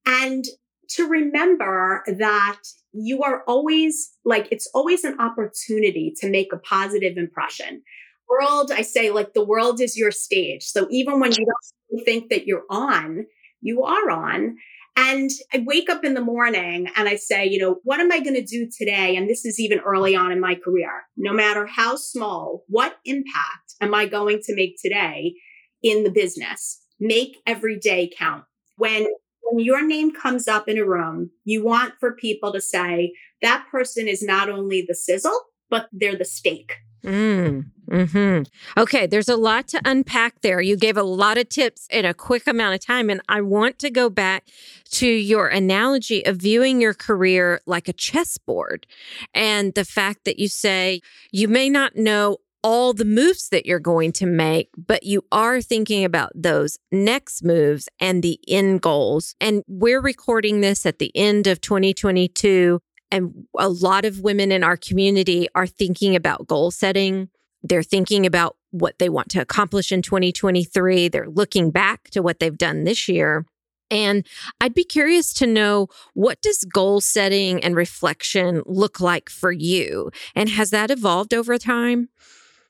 And 0.06 0.44
to 0.90 1.08
remember 1.08 2.04
that 2.20 2.60
you 2.92 3.24
are 3.24 3.44
always 3.48 4.12
like, 4.26 4.48
it's 4.52 4.70
always 4.74 5.04
an 5.04 5.20
opportunity 5.20 6.14
to 6.20 6.30
make 6.30 6.52
a 6.52 6.58
positive 6.58 7.18
impression. 7.18 7.82
world, 8.30 8.72
I 8.72 8.82
say, 8.82 9.10
like, 9.12 9.34
the 9.34 9.46
world 9.46 9.82
is 9.82 9.98
your 9.98 10.12
stage. 10.12 10.64
So 10.64 10.88
even 10.90 11.20
when 11.20 11.32
you 11.32 11.46
don't 11.46 12.06
think 12.06 12.30
that 12.30 12.46
you're 12.46 12.66
on, 12.70 13.26
you 13.62 13.84
are 13.84 14.10
on. 14.10 14.58
And 14.96 15.30
I 15.54 15.64
wake 15.66 15.90
up 15.90 16.04
in 16.04 16.14
the 16.14 16.22
morning 16.22 16.88
and 16.96 17.08
I 17.08 17.16
say, 17.16 17.46
you 17.46 17.60
know, 17.60 17.80
what 17.84 18.00
am 18.00 18.12
I 18.12 18.20
going 18.20 18.36
to 18.36 18.44
do 18.44 18.70
today? 18.78 19.16
And 19.16 19.30
this 19.30 19.46
is 19.46 19.60
even 19.60 19.80
early 19.80 20.16
on 20.16 20.32
in 20.32 20.40
my 20.40 20.56
career. 20.56 21.04
No 21.16 21.34
matter 21.34 21.66
how 21.66 21.96
small, 21.96 22.66
what 22.68 22.98
impact 23.06 23.76
am 23.80 23.94
I 23.94 24.06
going 24.06 24.42
to 24.44 24.56
make 24.56 24.76
today 24.82 25.36
in 25.82 26.04
the 26.04 26.12
business? 26.12 26.84
Make 27.00 27.38
every 27.48 27.80
day 27.80 28.12
count. 28.18 28.44
When 28.78 29.08
when 29.44 29.66
your 29.66 29.86
name 29.86 30.14
comes 30.14 30.48
up 30.48 30.70
in 30.70 30.78
a 30.78 30.86
room, 30.86 31.32
you 31.44 31.64
want 31.64 31.96
for 32.00 32.16
people 32.16 32.54
to 32.54 32.62
say 32.62 33.14
that 33.42 33.66
person 33.70 34.08
is 34.08 34.24
not 34.24 34.50
only 34.50 34.86
the 34.88 34.96
sizzle, 34.96 35.38
but 35.70 35.88
they're 35.92 36.18
the 36.18 36.26
steak. 36.26 36.76
Mm, 37.04 37.66
hmm 37.90 38.42
Okay, 38.78 39.08
there's 39.08 39.30
a 39.30 39.36
lot 39.36 39.68
to 39.70 39.82
unpack 39.86 40.42
there. 40.42 40.62
You 40.62 40.78
gave 40.78 40.98
a 40.98 41.04
lot 41.04 41.38
of 41.38 41.50
tips 41.50 41.88
in 41.90 42.06
a 42.06 42.14
quick 42.14 42.48
amount 42.48 42.76
of 42.76 42.86
time. 42.86 43.10
And 43.10 43.22
I 43.28 43.42
want 43.42 43.80
to 43.80 43.90
go 43.90 44.10
back 44.10 44.46
to 44.92 45.08
your 45.08 45.48
analogy 45.48 46.26
of 46.26 46.38
viewing 46.38 46.80
your 46.80 46.94
career 46.94 47.62
like 47.66 47.88
a 47.88 47.94
chessboard 47.94 48.86
and 49.34 49.74
the 49.74 49.86
fact 49.86 50.26
that 50.26 50.38
you 50.38 50.48
say 50.48 51.02
you 51.32 51.48
may 51.48 51.70
not 51.70 51.96
know 51.96 52.38
all 52.64 52.94
the 52.94 53.06
moves 53.06 53.50
that 53.50 53.66
you're 53.66 53.80
going 53.80 54.12
to 54.12 54.26
make, 54.26 54.70
but 54.78 55.04
you 55.04 55.24
are 55.32 55.62
thinking 55.62 56.06
about 56.06 56.32
those 56.36 56.78
next 56.92 57.44
moves 57.44 57.90
and 58.00 58.22
the 58.22 58.40
end 58.48 58.82
goals. 58.82 59.36
And 59.42 59.64
we're 59.68 60.02
recording 60.02 60.62
this 60.62 60.86
at 60.86 61.00
the 61.00 61.12
end 61.16 61.48
of 61.48 61.60
2022. 61.62 62.80
And 63.12 63.46
a 63.58 63.70
lot 63.70 64.06
of 64.06 64.22
women 64.22 64.52
in 64.52 64.64
our 64.64 64.78
community 64.78 65.48
are 65.54 65.68
thinking 65.68 66.16
about 66.16 66.48
goal 66.48 66.72
setting. 66.72 67.30
They're 67.62 67.84
thinking 67.84 68.26
about 68.26 68.58
what 68.72 69.00
they 69.00 69.10
want 69.10 69.30
to 69.32 69.42
accomplish 69.42 69.92
in 69.92 70.02
2023. 70.02 71.10
They're 71.10 71.30
looking 71.30 71.72
back 71.72 72.10
to 72.12 72.22
what 72.22 72.40
they've 72.40 72.58
done 72.58 72.86
this 72.86 73.08
year. 73.08 73.46
And 73.92 74.26
I'd 74.62 74.74
be 74.74 74.86
curious 74.86 75.34
to 75.34 75.46
know 75.46 75.88
what 76.14 76.42
does 76.42 76.64
goal 76.64 77.02
setting 77.02 77.62
and 77.62 77.76
reflection 77.76 78.64
look 78.66 79.02
like 79.02 79.30
for 79.30 79.52
you? 79.52 80.12
And 80.34 80.48
has 80.48 80.70
that 80.70 80.90
evolved 80.90 81.34
over 81.34 81.58
time? 81.58 82.08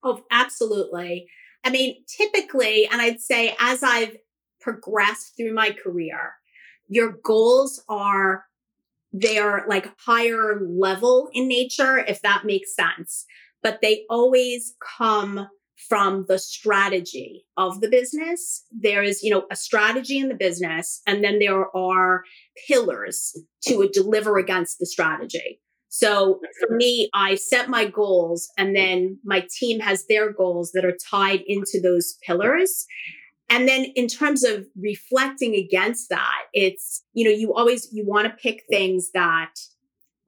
Oh, 0.04 0.24
absolutely. 0.32 1.28
I 1.64 1.70
mean, 1.70 2.04
typically, 2.08 2.88
and 2.92 3.00
I'd 3.00 3.22
say 3.22 3.56
as 3.60 3.84
I've 3.84 4.18
progressed 4.60 5.38
through 5.38 5.54
my 5.54 5.72
career, 5.72 6.34
your 6.88 7.20
goals 7.24 7.84
are 7.88 8.46
they're 9.12 9.66
like 9.68 9.92
higher 10.06 10.62
level 10.68 11.30
in 11.34 11.48
nature, 11.48 11.98
if 11.98 12.22
that 12.22 12.46
makes 12.46 12.76
sense. 12.76 13.26
But 13.64 13.80
they 13.82 14.06
always 14.10 14.74
come 14.98 15.48
from 15.90 16.26
the 16.28 16.40
strategy 16.40 17.44
of 17.58 17.82
the 17.82 17.90
business. 17.90 18.66
There 18.72 19.04
is, 19.04 19.24
you 19.24 19.32
know, 19.32 19.46
a 19.52 19.56
strategy 19.56 20.20
in 20.20 20.30
the 20.30 20.36
business, 20.36 21.02
and 21.08 21.24
then 21.24 21.40
there 21.40 21.76
are 21.76 22.24
pillars 22.68 23.36
to 23.64 23.90
deliver 23.92 24.38
against 24.38 24.80
the 24.80 24.86
strategy. 24.86 25.60
So 25.90 26.40
for 26.60 26.74
me, 26.74 27.10
I 27.14 27.36
set 27.36 27.68
my 27.68 27.86
goals 27.86 28.50
and 28.58 28.74
then 28.74 29.20
my 29.26 29.46
team 29.60 29.82
has 29.82 30.06
their 30.08 30.32
goals 30.32 30.72
that 30.72 30.86
are 30.86 30.96
tied 31.10 31.42
into 31.46 31.82
those 31.84 32.18
pillars. 32.26 32.86
And 33.52 33.68
then 33.68 33.86
in 33.96 34.08
terms 34.08 34.46
of 34.46 34.66
reflecting 34.80 35.56
against 35.56 36.10
that, 36.10 36.44
it's, 36.54 37.04
you 37.14 37.26
know, 37.26 37.32
you 37.32 37.54
always, 37.54 37.90
you 37.92 38.06
want 38.06 38.26
to 38.26 38.34
pick 38.42 38.64
things 38.70 39.12
that 39.14 39.54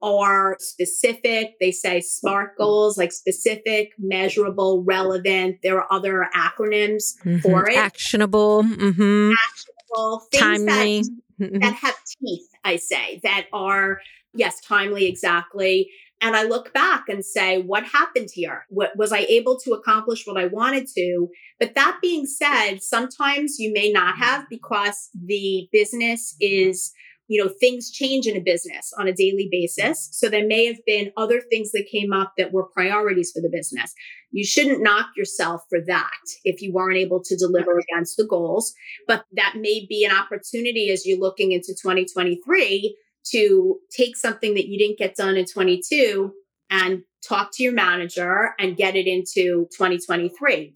are 0.02 0.56
specific. 0.60 1.54
They 1.58 1.70
say 1.72 2.02
SMART 2.02 2.58
goals, 2.58 2.98
like 2.98 3.12
specific, 3.12 3.92
measurable, 3.98 4.84
relevant. 4.84 5.60
There 5.62 5.80
are 5.80 5.90
other 5.90 6.28
acronyms 6.36 7.14
mm-hmm. 7.24 7.38
for 7.38 7.66
it. 7.70 7.78
Actionable. 7.78 8.62
Mm-hmm. 8.62 9.32
Actionable. 9.48 10.26
Timely. 10.34 11.02
That, 11.38 11.60
that 11.62 11.74
have 11.74 11.96
teeth, 12.20 12.48
I 12.62 12.76
say, 12.76 13.20
that 13.22 13.46
are 13.54 14.00
Yes, 14.34 14.60
timely, 14.60 15.06
exactly. 15.06 15.90
And 16.24 16.34
I 16.34 16.44
look 16.44 16.72
back 16.72 17.10
and 17.10 17.22
say, 17.22 17.60
what 17.60 17.84
happened 17.84 18.30
here? 18.32 18.64
What 18.70 18.96
was 18.96 19.12
I 19.12 19.26
able 19.28 19.58
to 19.60 19.72
accomplish 19.72 20.26
what 20.26 20.38
I 20.38 20.46
wanted 20.46 20.88
to? 20.96 21.28
But 21.60 21.74
that 21.74 21.98
being 22.00 22.24
said, 22.24 22.82
sometimes 22.82 23.58
you 23.58 23.70
may 23.74 23.92
not 23.92 24.16
have 24.16 24.48
because 24.48 25.10
the 25.12 25.68
business 25.70 26.34
is, 26.40 26.94
you 27.28 27.44
know, 27.44 27.50
things 27.60 27.90
change 27.90 28.26
in 28.26 28.38
a 28.38 28.40
business 28.40 28.90
on 28.98 29.06
a 29.06 29.12
daily 29.12 29.50
basis. 29.52 30.08
So 30.12 30.30
there 30.30 30.46
may 30.46 30.64
have 30.64 30.78
been 30.86 31.12
other 31.18 31.42
things 31.42 31.72
that 31.72 31.90
came 31.92 32.14
up 32.14 32.32
that 32.38 32.54
were 32.54 32.70
priorities 32.72 33.30
for 33.30 33.42
the 33.42 33.50
business. 33.52 33.92
You 34.30 34.46
shouldn't 34.46 34.82
knock 34.82 35.08
yourself 35.18 35.64
for 35.68 35.80
that 35.86 36.22
if 36.42 36.62
you 36.62 36.72
weren't 36.72 36.96
able 36.96 37.22
to 37.22 37.36
deliver 37.36 37.78
against 37.78 38.16
the 38.16 38.26
goals. 38.26 38.72
But 39.06 39.26
that 39.36 39.56
may 39.56 39.84
be 39.86 40.06
an 40.06 40.16
opportunity 40.16 40.88
as 40.90 41.04
you're 41.04 41.20
looking 41.20 41.52
into 41.52 41.74
2023 41.74 42.96
to 43.32 43.78
take 43.90 44.16
something 44.16 44.54
that 44.54 44.68
you 44.68 44.78
didn't 44.78 44.98
get 44.98 45.16
done 45.16 45.36
in 45.36 45.46
22 45.46 46.32
and 46.70 47.02
talk 47.26 47.50
to 47.54 47.62
your 47.62 47.72
manager 47.72 48.50
and 48.58 48.76
get 48.76 48.96
it 48.96 49.06
into 49.06 49.68
2023. 49.76 50.74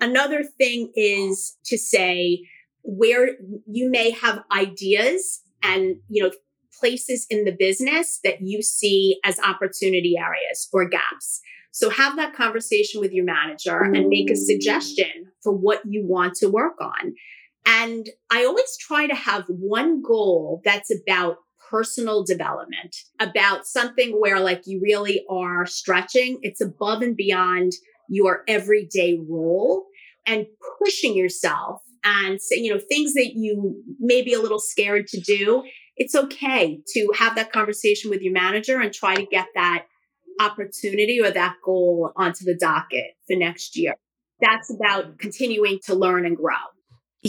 Another 0.00 0.42
thing 0.42 0.92
is 0.94 1.56
to 1.64 1.78
say 1.78 2.40
where 2.82 3.30
you 3.66 3.90
may 3.90 4.10
have 4.10 4.44
ideas 4.56 5.42
and, 5.62 5.96
you 6.08 6.22
know, 6.22 6.30
places 6.78 7.26
in 7.30 7.44
the 7.44 7.56
business 7.58 8.20
that 8.22 8.42
you 8.42 8.62
see 8.62 9.18
as 9.24 9.38
opportunity 9.40 10.14
areas 10.18 10.68
or 10.72 10.88
gaps. 10.88 11.40
So 11.72 11.90
have 11.90 12.16
that 12.16 12.34
conversation 12.34 13.00
with 13.00 13.12
your 13.12 13.24
manager 13.24 13.82
and 13.82 14.08
make 14.08 14.30
a 14.30 14.36
suggestion 14.36 15.30
for 15.42 15.52
what 15.52 15.80
you 15.86 16.06
want 16.06 16.34
to 16.36 16.48
work 16.48 16.80
on. 16.80 17.14
And 17.66 18.08
I 18.30 18.44
always 18.44 18.76
try 18.78 19.06
to 19.06 19.14
have 19.14 19.44
one 19.48 20.00
goal 20.00 20.62
that's 20.64 20.90
about 20.90 21.38
personal 21.70 22.24
development, 22.24 22.96
about 23.20 23.66
something 23.66 24.12
where 24.12 24.40
like 24.40 24.62
you 24.66 24.80
really 24.82 25.24
are 25.30 25.66
stretching. 25.66 26.38
It's 26.42 26.60
above 26.60 27.02
and 27.02 27.16
beyond 27.16 27.72
your 28.08 28.42
everyday 28.48 29.18
role 29.28 29.86
and 30.26 30.46
pushing 30.78 31.16
yourself 31.16 31.82
and 32.04 32.38
you 32.50 32.72
know, 32.72 32.80
things 32.88 33.14
that 33.14 33.32
you 33.34 33.82
may 33.98 34.22
be 34.22 34.32
a 34.32 34.40
little 34.40 34.60
scared 34.60 35.08
to 35.08 35.20
do. 35.20 35.64
It's 35.96 36.14
okay 36.14 36.80
to 36.94 37.12
have 37.18 37.34
that 37.36 37.52
conversation 37.52 38.10
with 38.10 38.20
your 38.20 38.32
manager 38.32 38.80
and 38.80 38.92
try 38.92 39.16
to 39.16 39.26
get 39.26 39.46
that 39.54 39.86
opportunity 40.40 41.20
or 41.20 41.30
that 41.30 41.56
goal 41.64 42.12
onto 42.16 42.44
the 42.44 42.56
docket 42.56 43.14
for 43.26 43.36
next 43.36 43.76
year. 43.76 43.94
That's 44.40 44.70
about 44.70 45.18
continuing 45.18 45.80
to 45.86 45.94
learn 45.94 46.26
and 46.26 46.36
grow. 46.36 46.54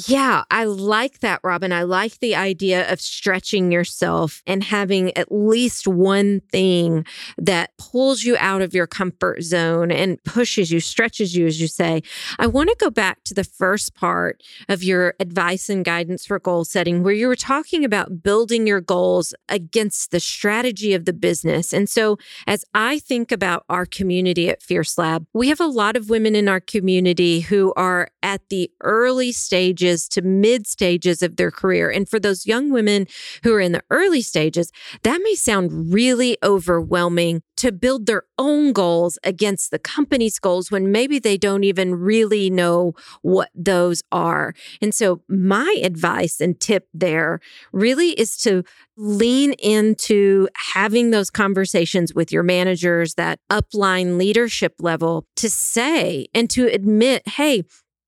Yeah, 0.05 0.43
I 0.51 0.65
like 0.65 1.21
that, 1.21 1.39
Robin. 1.43 1.71
I 1.71 1.81
like 1.81 2.19
the 2.19 2.35
idea 2.35 2.91
of 2.91 3.01
stretching 3.01 3.71
yourself 3.71 4.43
and 4.45 4.63
having 4.63 5.15
at 5.17 5.31
least 5.31 5.87
one 5.87 6.41
thing 6.51 7.03
that 7.39 7.71
pulls 7.79 8.23
you 8.23 8.37
out 8.39 8.61
of 8.61 8.75
your 8.75 8.85
comfort 8.85 9.41
zone 9.41 9.91
and 9.91 10.23
pushes 10.23 10.71
you, 10.71 10.81
stretches 10.81 11.35
you, 11.35 11.47
as 11.47 11.59
you 11.59 11.67
say. 11.67 12.03
I 12.37 12.45
want 12.45 12.69
to 12.69 12.75
go 12.79 12.91
back 12.91 13.23
to 13.23 13.33
the 13.33 13.43
first 13.43 13.95
part 13.95 14.43
of 14.69 14.83
your 14.83 15.15
advice 15.19 15.67
and 15.67 15.83
guidance 15.83 16.27
for 16.27 16.37
goal 16.37 16.63
setting, 16.63 17.01
where 17.01 17.13
you 17.13 17.27
were 17.27 17.35
talking 17.35 17.83
about 17.83 18.21
building 18.21 18.67
your 18.67 18.81
goals 18.81 19.33
against 19.49 20.11
the 20.11 20.19
strategy 20.19 20.93
of 20.93 21.05
the 21.05 21.13
business. 21.13 21.73
And 21.73 21.89
so, 21.89 22.19
as 22.45 22.63
I 22.75 22.99
think 22.99 23.31
about 23.31 23.65
our 23.67 23.87
community 23.87 24.47
at 24.47 24.61
Fierce 24.61 24.95
Lab, 24.99 25.25
we 25.33 25.47
have 25.47 25.59
a 25.59 25.65
lot 25.65 25.95
of 25.95 26.11
women 26.11 26.35
in 26.35 26.47
our 26.47 26.59
community 26.59 27.39
who 27.39 27.73
are 27.75 28.11
at 28.21 28.41
the 28.49 28.69
early 28.81 29.31
stages 29.31 29.86
stages 29.87 30.07
to 30.09 30.21
mid 30.21 30.67
stages 30.67 31.21
of 31.21 31.35
their 31.37 31.51
career. 31.51 31.89
And 31.89 32.07
for 32.07 32.19
those 32.19 32.45
young 32.45 32.71
women 32.71 33.07
who 33.43 33.53
are 33.53 33.59
in 33.59 33.71
the 33.71 33.83
early 33.89 34.21
stages, 34.21 34.71
that 35.03 35.21
may 35.23 35.35
sound 35.35 35.93
really 35.93 36.37
overwhelming 36.43 37.41
to 37.57 37.71
build 37.71 38.05
their 38.05 38.23
own 38.37 38.71
goals 38.71 39.17
against 39.23 39.71
the 39.71 39.79
company's 39.79 40.39
goals 40.39 40.69
when 40.69 40.91
maybe 40.91 41.19
they 41.19 41.37
don't 41.37 41.63
even 41.63 41.95
really 41.95 42.49
know 42.49 42.93
what 43.21 43.49
those 43.55 44.03
are. 44.11 44.53
And 44.81 44.93
so, 44.93 45.21
my 45.27 45.79
advice 45.83 46.39
and 46.39 46.59
tip 46.59 46.87
there 46.93 47.39
really 47.71 48.11
is 48.11 48.37
to 48.37 48.63
lean 48.95 49.53
into 49.53 50.47
having 50.73 51.11
those 51.11 51.29
conversations 51.29 52.13
with 52.13 52.31
your 52.31 52.43
managers, 52.43 53.15
that 53.15 53.39
upline 53.49 54.17
leadership 54.17 54.75
level 54.79 55.25
to 55.35 55.49
say 55.49 56.27
and 56.33 56.49
to 56.49 56.67
admit, 56.67 57.27
hey, 57.27 57.63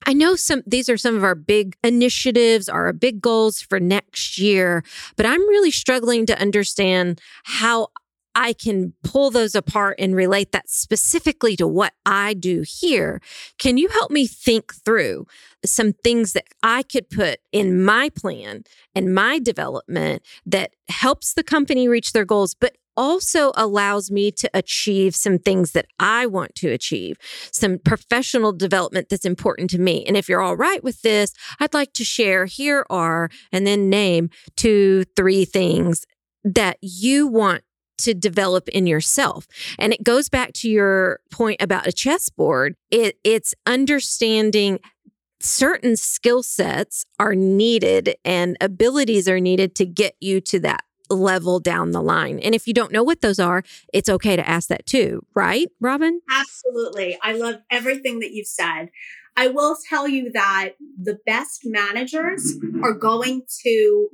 I 0.10 0.14
know 0.14 0.36
some 0.36 0.64
these 0.66 0.90
are 0.90 0.98
some 0.98 1.16
of 1.16 1.24
our 1.24 1.36
big 1.36 1.78
initiatives, 1.84 2.68
our 2.68 2.92
big 2.94 3.22
goals 3.22 3.62
for 3.62 3.80
next 3.80 4.40
year, 4.40 4.84
but 5.16 5.28
I'm 5.28 5.42
really 5.42 5.70
struggling 5.70 6.26
to 6.26 6.42
understand 6.42 7.22
how 7.44 7.90
I 8.34 8.54
can 8.54 8.94
pull 9.04 9.30
those 9.30 9.54
apart 9.54 9.98
and 10.00 10.16
relate 10.16 10.52
that 10.52 10.68
specifically 10.68 11.56
to 11.58 11.68
what 11.68 11.94
I 12.08 12.34
do 12.34 12.64
here. 12.68 13.22
Can 13.60 13.78
you 13.78 13.88
help 13.90 14.10
me 14.10 14.26
think 14.26 14.74
through 14.74 15.28
some 15.64 15.94
things 15.94 16.34
that 16.34 16.46
I 16.64 16.82
could 16.82 17.12
put 17.12 17.38
in 17.52 17.84
my 17.84 18.10
plan 18.10 18.64
and 18.96 19.14
my 19.14 19.38
development 19.38 20.24
that 20.44 20.72
helps 20.90 21.36
the 21.36 21.44
company 21.44 21.88
reach 21.88 22.14
their 22.14 22.26
goals, 22.26 22.56
but 22.56 22.78
also 23.00 23.54
allows 23.56 24.12
me 24.12 24.30
to 24.30 24.50
achieve 24.54 25.16
some 25.16 25.40
things 25.40 25.72
that 25.72 25.86
I 26.00 26.26
want 26.26 26.54
to 26.56 26.70
achieve, 26.70 27.18
some 27.50 27.80
professional 27.80 28.52
development 28.52 29.08
that's 29.08 29.24
important 29.24 29.70
to 29.70 29.80
me. 29.80 30.04
And 30.06 30.18
if 30.18 30.28
you're 30.28 30.42
all 30.42 30.58
right 30.58 30.84
with 30.84 31.02
this, 31.02 31.34
I'd 31.62 31.74
like 31.74 31.94
to 31.94 32.04
share 32.04 32.46
here 32.46 32.86
are, 32.90 33.30
and 33.54 33.66
then 33.66 33.90
name 33.90 34.30
two, 34.58 35.06
three 35.16 35.46
things 35.46 36.06
that 36.44 36.78
you 36.82 37.26
want 37.26 37.64
to 38.00 38.14
develop 38.14 38.68
in 38.70 38.86
yourself. 38.86 39.48
And 39.78 39.94
it 39.94 40.04
goes 40.04 40.28
back 40.28 40.52
to 40.56 40.70
your 40.70 41.22
point 41.32 41.62
about 41.62 41.88
a 41.88 41.94
chessboard. 41.94 42.76
It, 42.92 43.18
it's 43.24 43.54
understanding 43.66 44.80
certain 45.42 45.96
skill 45.96 46.44
sets 46.44 47.06
are 47.18 47.36
needed 47.36 48.16
and 48.26 48.58
abilities 48.60 49.30
are 49.30 49.40
needed 49.40 49.74
to 49.76 49.86
get 49.86 50.16
you 50.20 50.42
to 50.42 50.60
that 50.60 50.84
level 51.10 51.60
down 51.60 51.92
the 51.92 52.02
line. 52.02 52.40
And 52.40 52.54
if 52.54 52.68
you 52.68 52.74
don't 52.74 52.92
know 52.92 53.04
what 53.04 53.22
those 53.22 53.40
are, 53.40 53.64
it's 53.94 54.10
okay 54.10 54.36
to 54.36 54.48
ask 54.48 54.70
that 54.70 54.86
too, 54.86 55.26
right, 55.34 55.68
Robin? 55.80 56.22
Absolutely. 56.30 57.18
I 57.22 57.34
love 57.34 57.56
everything 57.72 58.20
that 58.20 58.32
you've 58.32 58.48
said. 58.48 58.90
I 59.36 59.48
will 59.48 59.78
tell 59.88 60.08
you 60.08 60.32
that 60.34 60.72
the 61.02 61.18
best 61.26 61.62
managers 61.64 62.56
are 62.84 62.94
going 62.94 63.44
to 63.64 64.10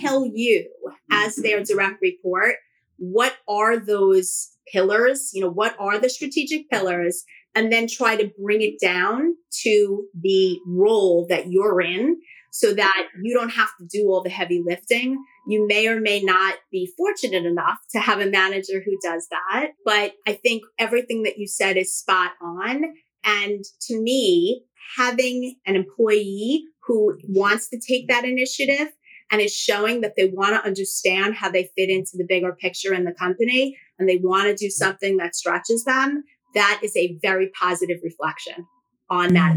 tell 0.00 0.26
you 0.26 0.70
as 1.10 1.36
their 1.36 1.62
direct 1.62 2.00
report 2.00 2.54
what 2.96 3.36
are 3.48 3.78
those 3.78 4.56
pillars, 4.70 5.30
you 5.32 5.40
know, 5.40 5.50
what 5.50 5.74
are 5.78 5.98
the 5.98 6.08
strategic 6.08 6.68
pillars 6.70 7.24
and 7.54 7.72
then 7.72 7.86
try 7.88 8.16
to 8.16 8.30
bring 8.40 8.62
it 8.62 8.80
down 8.80 9.34
to 9.62 10.04
the 10.14 10.58
role 10.66 11.26
that 11.28 11.50
you're 11.50 11.80
in 11.80 12.20
so 12.50 12.74
that 12.74 13.06
you 13.22 13.34
don't 13.34 13.50
have 13.50 13.70
to 13.78 13.86
do 13.86 14.08
all 14.08 14.22
the 14.22 14.30
heavy 14.30 14.62
lifting. 14.64 15.22
You 15.46 15.66
may 15.66 15.86
or 15.86 16.00
may 16.00 16.20
not 16.20 16.54
be 16.70 16.92
fortunate 16.96 17.44
enough 17.44 17.78
to 17.92 18.00
have 18.00 18.20
a 18.20 18.30
manager 18.30 18.82
who 18.84 18.96
does 19.02 19.28
that. 19.30 19.70
But 19.84 20.12
I 20.26 20.34
think 20.34 20.62
everything 20.78 21.22
that 21.22 21.38
you 21.38 21.46
said 21.46 21.76
is 21.76 21.94
spot 21.94 22.32
on. 22.42 22.84
And 23.24 23.64
to 23.82 24.00
me, 24.00 24.64
having 24.96 25.56
an 25.66 25.76
employee 25.76 26.64
who 26.86 27.16
wants 27.28 27.68
to 27.68 27.80
take 27.80 28.08
that 28.08 28.24
initiative 28.24 28.88
and 29.30 29.40
is 29.40 29.54
showing 29.54 30.00
that 30.00 30.14
they 30.16 30.26
want 30.26 30.54
to 30.54 30.66
understand 30.66 31.36
how 31.36 31.50
they 31.50 31.70
fit 31.76 31.88
into 31.88 32.12
the 32.14 32.26
bigger 32.28 32.52
picture 32.52 32.92
in 32.92 33.04
the 33.04 33.12
company 33.12 33.76
and 33.98 34.08
they 34.08 34.16
want 34.16 34.46
to 34.48 34.54
do 34.54 34.70
something 34.70 35.18
that 35.18 35.36
stretches 35.36 35.84
them, 35.84 36.24
that 36.54 36.80
is 36.82 36.96
a 36.96 37.16
very 37.22 37.50
positive 37.58 37.98
reflection 38.02 38.66
on 39.08 39.34
that. 39.34 39.56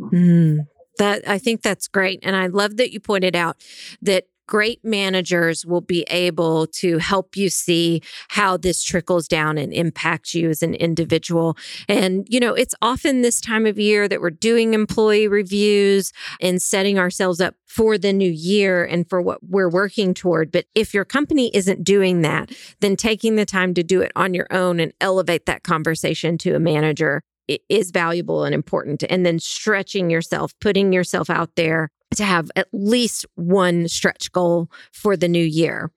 Mm. 0.00 0.66
That 0.98 1.26
I 1.28 1.38
think 1.38 1.62
that's 1.62 1.88
great. 1.88 2.20
And 2.22 2.36
I 2.36 2.46
love 2.46 2.76
that 2.76 2.92
you 2.92 3.00
pointed 3.00 3.34
out 3.34 3.62
that 4.02 4.24
great 4.46 4.84
managers 4.84 5.64
will 5.64 5.80
be 5.80 6.02
able 6.10 6.66
to 6.66 6.98
help 6.98 7.36
you 7.36 7.48
see 7.48 8.02
how 8.28 8.56
this 8.56 8.82
trickles 8.82 9.26
down 9.26 9.56
and 9.56 9.72
impacts 9.72 10.34
you 10.34 10.50
as 10.50 10.62
an 10.62 10.74
individual. 10.74 11.56
And, 11.88 12.26
you 12.28 12.40
know, 12.40 12.52
it's 12.52 12.74
often 12.82 13.22
this 13.22 13.40
time 13.40 13.64
of 13.66 13.78
year 13.78 14.08
that 14.08 14.20
we're 14.20 14.30
doing 14.30 14.74
employee 14.74 15.28
reviews 15.28 16.12
and 16.40 16.60
setting 16.60 16.98
ourselves 16.98 17.40
up 17.40 17.54
for 17.66 17.96
the 17.96 18.12
new 18.12 18.30
year 18.30 18.84
and 18.84 19.08
for 19.08 19.22
what 19.22 19.38
we're 19.42 19.70
working 19.70 20.12
toward. 20.12 20.52
But 20.52 20.66
if 20.74 20.92
your 20.92 21.06
company 21.06 21.50
isn't 21.54 21.84
doing 21.84 22.20
that, 22.22 22.52
then 22.80 22.96
taking 22.96 23.36
the 23.36 23.46
time 23.46 23.72
to 23.74 23.82
do 23.82 24.02
it 24.02 24.12
on 24.14 24.34
your 24.34 24.48
own 24.50 24.80
and 24.80 24.92
elevate 25.00 25.46
that 25.46 25.62
conversation 25.62 26.36
to 26.38 26.54
a 26.54 26.58
manager 26.58 27.22
is 27.68 27.90
valuable 27.90 28.44
and 28.44 28.54
important. 28.54 29.04
And 29.08 29.26
then 29.26 29.38
stretching 29.38 30.10
yourself, 30.10 30.52
putting 30.60 30.92
yourself 30.92 31.30
out 31.30 31.50
there 31.56 31.90
to 32.16 32.24
have 32.24 32.50
at 32.56 32.68
least 32.72 33.26
one 33.34 33.88
stretch 33.88 34.30
goal 34.32 34.70
for 34.92 35.16
the 35.16 35.28
new 35.28 35.44
year. 35.44 35.90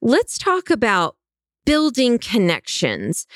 Let's 0.00 0.38
talk 0.38 0.70
about 0.70 1.16
building 1.64 2.18
connections. 2.18 3.26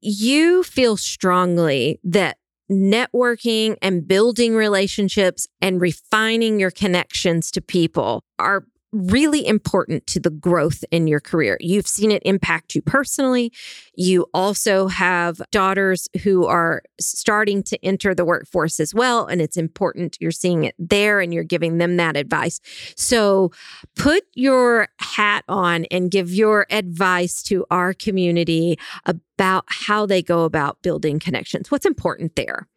You 0.00 0.62
feel 0.62 0.96
strongly 0.96 2.00
that 2.04 2.38
networking 2.70 3.76
and 3.80 4.06
building 4.06 4.54
relationships 4.54 5.46
and 5.60 5.80
refining 5.80 6.58
your 6.58 6.70
connections 6.70 7.50
to 7.52 7.60
people 7.60 8.24
are 8.38 8.64
really 8.96 9.46
important 9.46 10.06
to 10.08 10.20
the 10.20 10.30
growth 10.30 10.84
in 10.90 11.06
your 11.06 11.20
career. 11.20 11.56
You've 11.60 11.86
seen 11.86 12.10
it 12.10 12.22
impact 12.24 12.74
you 12.74 12.82
personally. 12.82 13.52
You 13.94 14.26
also 14.32 14.88
have 14.88 15.40
daughters 15.50 16.08
who 16.22 16.46
are 16.46 16.82
starting 17.00 17.62
to 17.64 17.84
enter 17.84 18.14
the 18.14 18.24
workforce 18.24 18.80
as 18.80 18.94
well. 18.94 19.26
And 19.26 19.40
it's 19.40 19.56
important 19.56 20.16
you're 20.20 20.30
seeing 20.30 20.64
it 20.64 20.74
there 20.78 21.20
and 21.20 21.32
you're 21.32 21.44
giving 21.44 21.78
them 21.78 21.96
that 21.96 22.16
advice. 22.16 22.60
So 22.96 23.52
put 23.94 24.24
your 24.34 24.88
hat 24.98 25.44
on 25.48 25.84
and 25.90 26.10
give 26.10 26.32
your 26.32 26.66
advice 26.70 27.42
to 27.44 27.64
our 27.70 27.94
community 27.94 28.78
about 29.04 29.64
how 29.68 30.06
they 30.06 30.22
go 30.22 30.44
about 30.44 30.82
building 30.82 31.18
connections. 31.18 31.70
What's 31.70 31.86
important 31.86 32.36
there? 32.36 32.68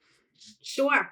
Sure. 0.62 1.12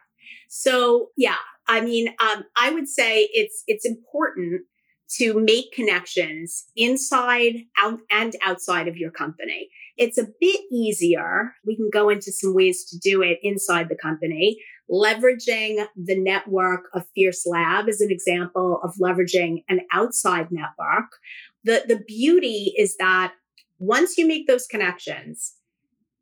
So, 0.50 1.10
yeah, 1.18 1.36
I 1.68 1.82
mean, 1.82 2.10
um, 2.20 2.46
I 2.56 2.72
would 2.72 2.88
say 2.88 3.30
it's 3.34 3.64
it's 3.68 3.86
important 3.86 4.62
to 5.10 5.40
make 5.40 5.72
connections 5.72 6.66
inside 6.76 7.56
out 7.80 8.00
and 8.12 8.36
outside 8.44 8.88
of 8.88 8.98
your 8.98 9.12
company. 9.12 9.70
It's 9.96 10.18
a 10.18 10.28
bit 10.40 10.62
easier. 10.72 11.54
We 11.66 11.76
can 11.76 11.90
go 11.92 12.10
into 12.10 12.32
some 12.32 12.54
ways 12.54 12.86
to 12.86 13.00
do 13.00 13.22
it 13.22 13.40
inside 13.42 13.90
the 13.90 13.96
company. 13.96 14.60
Leveraging 14.92 15.86
the 15.96 16.18
network 16.18 16.86
of 16.94 17.08
Fierce 17.16 17.46
Lab 17.46 17.88
is 17.90 18.02
an 18.02 18.12
example 18.12 18.80
of 18.84 18.96
leveraging 19.02 19.64
an 19.70 19.82
outside 19.92 20.52
network. 20.52 21.12
The, 21.64 21.84
the 21.88 22.04
beauty 22.06 22.74
is 22.78 22.96
that 22.98 23.34
once 23.80 24.18
you 24.18 24.28
make 24.28 24.48
those 24.48 24.68
connections, 24.68 25.56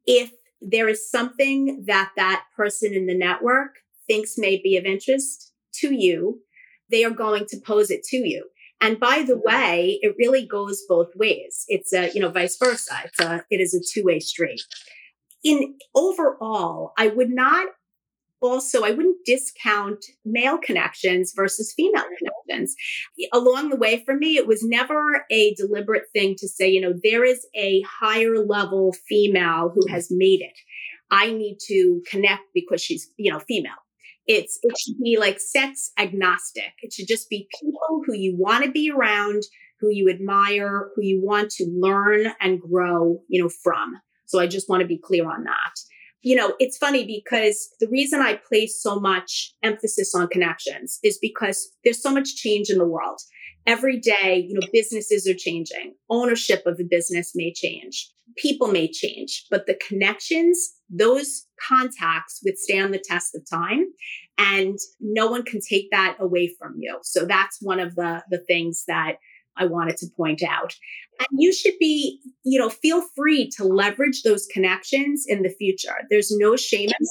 if 0.06 0.32
there 0.62 0.88
is 0.88 1.10
something 1.10 1.84
that 1.88 2.12
that 2.16 2.44
person 2.56 2.94
in 2.94 3.08
the 3.08 3.18
network 3.18 3.76
thinks 4.08 4.38
may 4.38 4.62
be 4.62 4.78
of 4.78 4.86
interest 4.86 5.52
to 5.74 5.94
you, 5.94 6.42
they 6.90 7.04
are 7.04 7.12
going 7.12 7.46
to 7.50 7.58
pose 7.58 7.90
it 7.90 8.04
to 8.04 8.18
you. 8.18 8.46
And 8.82 9.00
by 9.00 9.24
the 9.26 9.38
way, 9.38 10.00
it 10.02 10.16
really 10.18 10.46
goes 10.46 10.84
both 10.88 11.16
ways. 11.16 11.64
It's 11.68 11.94
a, 11.94 12.12
you 12.14 12.22
know, 12.22 12.30
vice 12.30 12.58
versa. 12.58 12.94
It's 13.06 13.20
a, 13.20 13.44
it 13.50 13.62
is 13.62 13.74
a 13.74 13.80
two 13.80 14.06
way 14.06 14.20
street. 14.20 14.62
In 15.44 15.76
overall, 15.96 16.94
I 16.98 17.08
would 17.08 17.30
not 17.30 17.68
also, 18.42 18.84
I 18.84 18.92
wouldn't 18.92 19.26
discount 19.26 20.06
male 20.24 20.58
connections 20.58 21.34
versus 21.36 21.74
female 21.76 22.04
connections. 22.18 22.76
Along 23.34 23.70
the 23.70 23.76
way, 23.76 24.04
for 24.06 24.16
me, 24.16 24.38
it 24.38 24.48
was 24.48 24.64
never 24.64 25.26
a 25.32 25.54
deliberate 25.56 26.06
thing 26.14 26.36
to 26.38 26.48
say, 26.48 26.70
you 26.70 26.82
know, 26.82 26.94
there 27.04 27.24
is 27.24 27.46
a 27.56 27.82
higher 27.82 28.38
level 28.46 28.94
female 29.08 29.72
who 29.74 29.82
mm. 29.88 29.90
has 29.90 30.10
made 30.12 30.42
it. 30.42 30.58
I 31.12 31.32
need 31.32 31.58
to 31.68 32.02
connect 32.10 32.44
because 32.54 32.82
she's, 32.82 33.10
you 33.18 33.32
know, 33.32 33.40
female. 33.40 33.74
It's 34.28 34.60
it 34.64 34.78
should 34.78 35.00
be 35.04 35.18
like 35.20 35.40
sex 35.40 35.92
agnostic. 35.98 36.74
It 36.82 36.94
should 36.94 37.08
just 37.08 37.30
be 37.30 37.48
people 37.60 38.02
who 38.06 38.16
you 38.16 38.36
want 38.38 38.64
to 38.64 38.72
be 38.72 38.92
around, 38.92 39.44
who 39.80 39.90
you 39.92 40.10
admire, 40.10 40.90
who 40.96 41.04
you 41.04 41.22
want 41.24 41.52
to 41.52 41.66
learn 41.78 42.34
and 42.42 42.60
grow, 42.60 43.22
you 43.28 43.42
know, 43.42 43.50
from. 43.50 44.00
So 44.26 44.40
I 44.40 44.48
just 44.48 44.70
want 44.70 44.82
to 44.82 44.88
be 44.88 44.98
clear 44.98 45.30
on 45.30 45.44
that. 45.44 45.76
You 46.22 46.36
know, 46.36 46.56
it's 46.60 46.78
funny 46.78 47.06
because 47.06 47.70
the 47.80 47.88
reason 47.88 48.20
I 48.20 48.40
place 48.50 48.82
so 48.82 49.00
much 49.00 49.54
emphasis 49.62 50.16
on 50.16 50.28
connections 50.28 50.98
is 51.04 51.20
because 51.22 51.72
there's 51.84 52.02
so 52.02 52.12
much 52.12 52.36
change 52.36 52.70
in 52.70 52.80
the 52.80 52.88
world. 52.88 53.20
Every 53.68 54.00
day, 54.00 54.44
you 54.48 54.56
know, 54.56 54.68
businesses 54.74 55.28
are 55.28 55.36
changing. 55.36 55.94
Ownership 56.10 56.64
of 56.66 56.78
the 56.78 56.84
business 56.84 57.34
may 57.36 57.54
change. 57.54 58.10
People 58.38 58.68
may 58.68 58.92
change, 58.92 59.46
but 59.50 59.66
the 59.66 59.80
connections 59.88 60.76
those 60.90 61.48
contacts 61.68 62.42
withstand 62.44 62.94
the 62.94 63.04
test 63.04 63.36
of 63.36 63.44
time 63.50 63.88
and 64.38 64.78
no 65.00 65.28
one 65.28 65.44
can 65.44 65.60
take 65.60 65.90
that 65.92 66.18
away 66.20 66.54
from 66.60 66.76
you. 66.80 67.00
So 67.04 67.26
that's 67.26 67.58
one 67.62 67.80
of 67.80 67.96
the, 67.96 68.24
the 68.30 68.40
things 68.40 68.84
that 68.88 69.16
I 69.58 69.66
wanted 69.66 69.98
to 69.98 70.08
point 70.16 70.44
out. 70.44 70.76
And 71.20 71.42
you 71.42 71.54
should 71.54 71.76
be, 71.80 72.20
you 72.44 72.60
know, 72.60 72.70
feel 72.70 73.02
free 73.16 73.50
to 73.58 73.64
leverage 73.64 74.24
those 74.24 74.48
connections 74.48 75.26
in 75.28 75.44
the 75.44 75.50
future. 75.50 75.96
There's 76.10 76.32
no 76.32 76.56
shame 76.56 76.90
in 76.90 77.08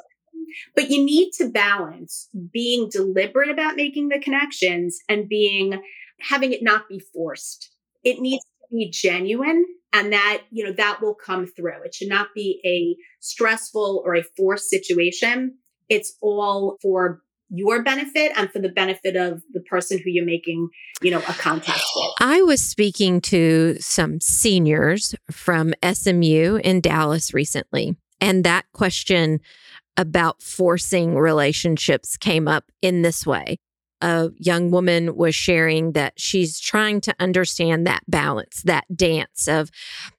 but 0.76 0.88
you 0.88 1.04
need 1.04 1.32
to 1.32 1.48
balance 1.48 2.28
being 2.52 2.88
deliberate 2.88 3.50
about 3.50 3.74
making 3.74 4.08
the 4.08 4.20
connections 4.20 4.98
and 5.08 5.28
being 5.28 5.82
having 6.20 6.52
it 6.52 6.62
not 6.62 6.88
be 6.88 7.00
forced. 7.12 7.72
It 8.04 8.20
needs 8.20 8.44
be 8.74 8.90
genuine 8.90 9.64
and 9.92 10.12
that 10.12 10.42
you 10.50 10.64
know 10.64 10.72
that 10.72 11.00
will 11.00 11.14
come 11.14 11.46
through. 11.46 11.82
It 11.84 11.94
should 11.94 12.08
not 12.08 12.28
be 12.34 12.60
a 12.66 12.96
stressful 13.20 14.02
or 14.04 14.14
a 14.14 14.24
forced 14.37 14.68
situation. 14.68 15.56
It's 15.88 16.16
all 16.20 16.76
for 16.82 17.22
your 17.50 17.82
benefit 17.82 18.32
and 18.37 18.50
for 18.50 18.58
the 18.58 18.68
benefit 18.68 19.16
of 19.16 19.42
the 19.52 19.60
person 19.60 19.98
who 19.98 20.10
you're 20.10 20.24
making 20.24 20.68
you 21.02 21.10
know 21.10 21.18
a 21.18 21.32
contact 21.34 21.82
with. 21.94 22.10
I 22.20 22.42
was 22.42 22.62
speaking 22.62 23.20
to 23.22 23.76
some 23.80 24.20
seniors 24.20 25.14
from 25.30 25.74
smu 25.82 26.56
in 26.64 26.80
dallas 26.80 27.34
recently 27.34 27.96
and 28.20 28.44
that 28.44 28.64
question 28.72 29.40
about 29.96 30.42
forcing 30.42 31.16
relationships 31.16 32.16
came 32.16 32.48
up 32.48 32.72
in 32.82 33.02
this 33.02 33.26
way 33.26 33.58
a 34.05 34.29
young 34.37 34.71
woman 34.71 35.17
was 35.17 35.35
sharing 35.35 35.93
that 35.93 36.12
she's 36.19 36.61
trying 36.61 37.01
to 37.01 37.14
understand 37.19 37.87
that 37.87 38.03
balance, 38.07 38.61
that 38.64 38.85
dance 38.95 39.49
of 39.49 39.71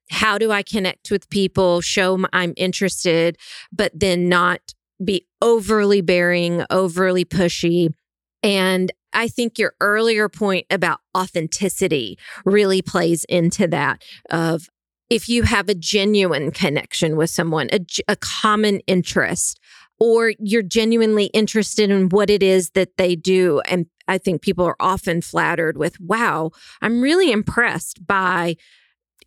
how 0.10 0.40
do 0.40 0.52
I 0.52 0.64
connect 0.64 1.12
with 1.12 1.30
people, 1.30 1.82
show 1.82 2.18
I'm 2.34 2.54
interested, 2.58 3.38
but 3.72 3.92
then 3.94 4.28
not 4.28 4.74
be 5.04 5.28
overly 5.40 6.02
bearing, 6.02 6.66
overly 6.72 7.26
pushy. 7.26 7.94
And 8.42 8.92
I 9.14 9.28
think 9.28 9.60
your 9.60 9.76
earlier 9.80 10.30
point 10.30 10.66
about 10.72 11.02
authenticity 11.16 12.18
really 12.44 12.82
plays 12.82 13.24
into 13.26 13.68
that 13.68 14.02
of 14.32 14.68
if 15.12 15.30
you 15.30 15.44
have 15.44 15.70
a 15.70 15.76
genuine 15.76 16.50
connection 16.50 17.18
with 17.18 17.30
someone, 17.30 17.70
a, 17.72 17.80
a 18.08 18.16
common 18.16 18.80
interest, 18.88 19.60
or 20.00 20.34
you're 20.40 20.62
genuinely 20.62 21.26
interested 21.28 21.90
in 21.90 22.10
what 22.10 22.30
it 22.30 22.44
is 22.44 22.72
that 22.72 22.98
they 22.98 23.16
do. 23.16 23.62
And 23.68 23.88
I 24.08 24.18
think 24.18 24.42
people 24.42 24.66
are 24.66 24.76
often 24.80 25.22
flattered 25.22 25.78
with, 25.78 26.00
wow, 26.00 26.52
I'm 26.82 27.02
really 27.02 27.32
impressed 27.32 28.06
by 28.06 28.56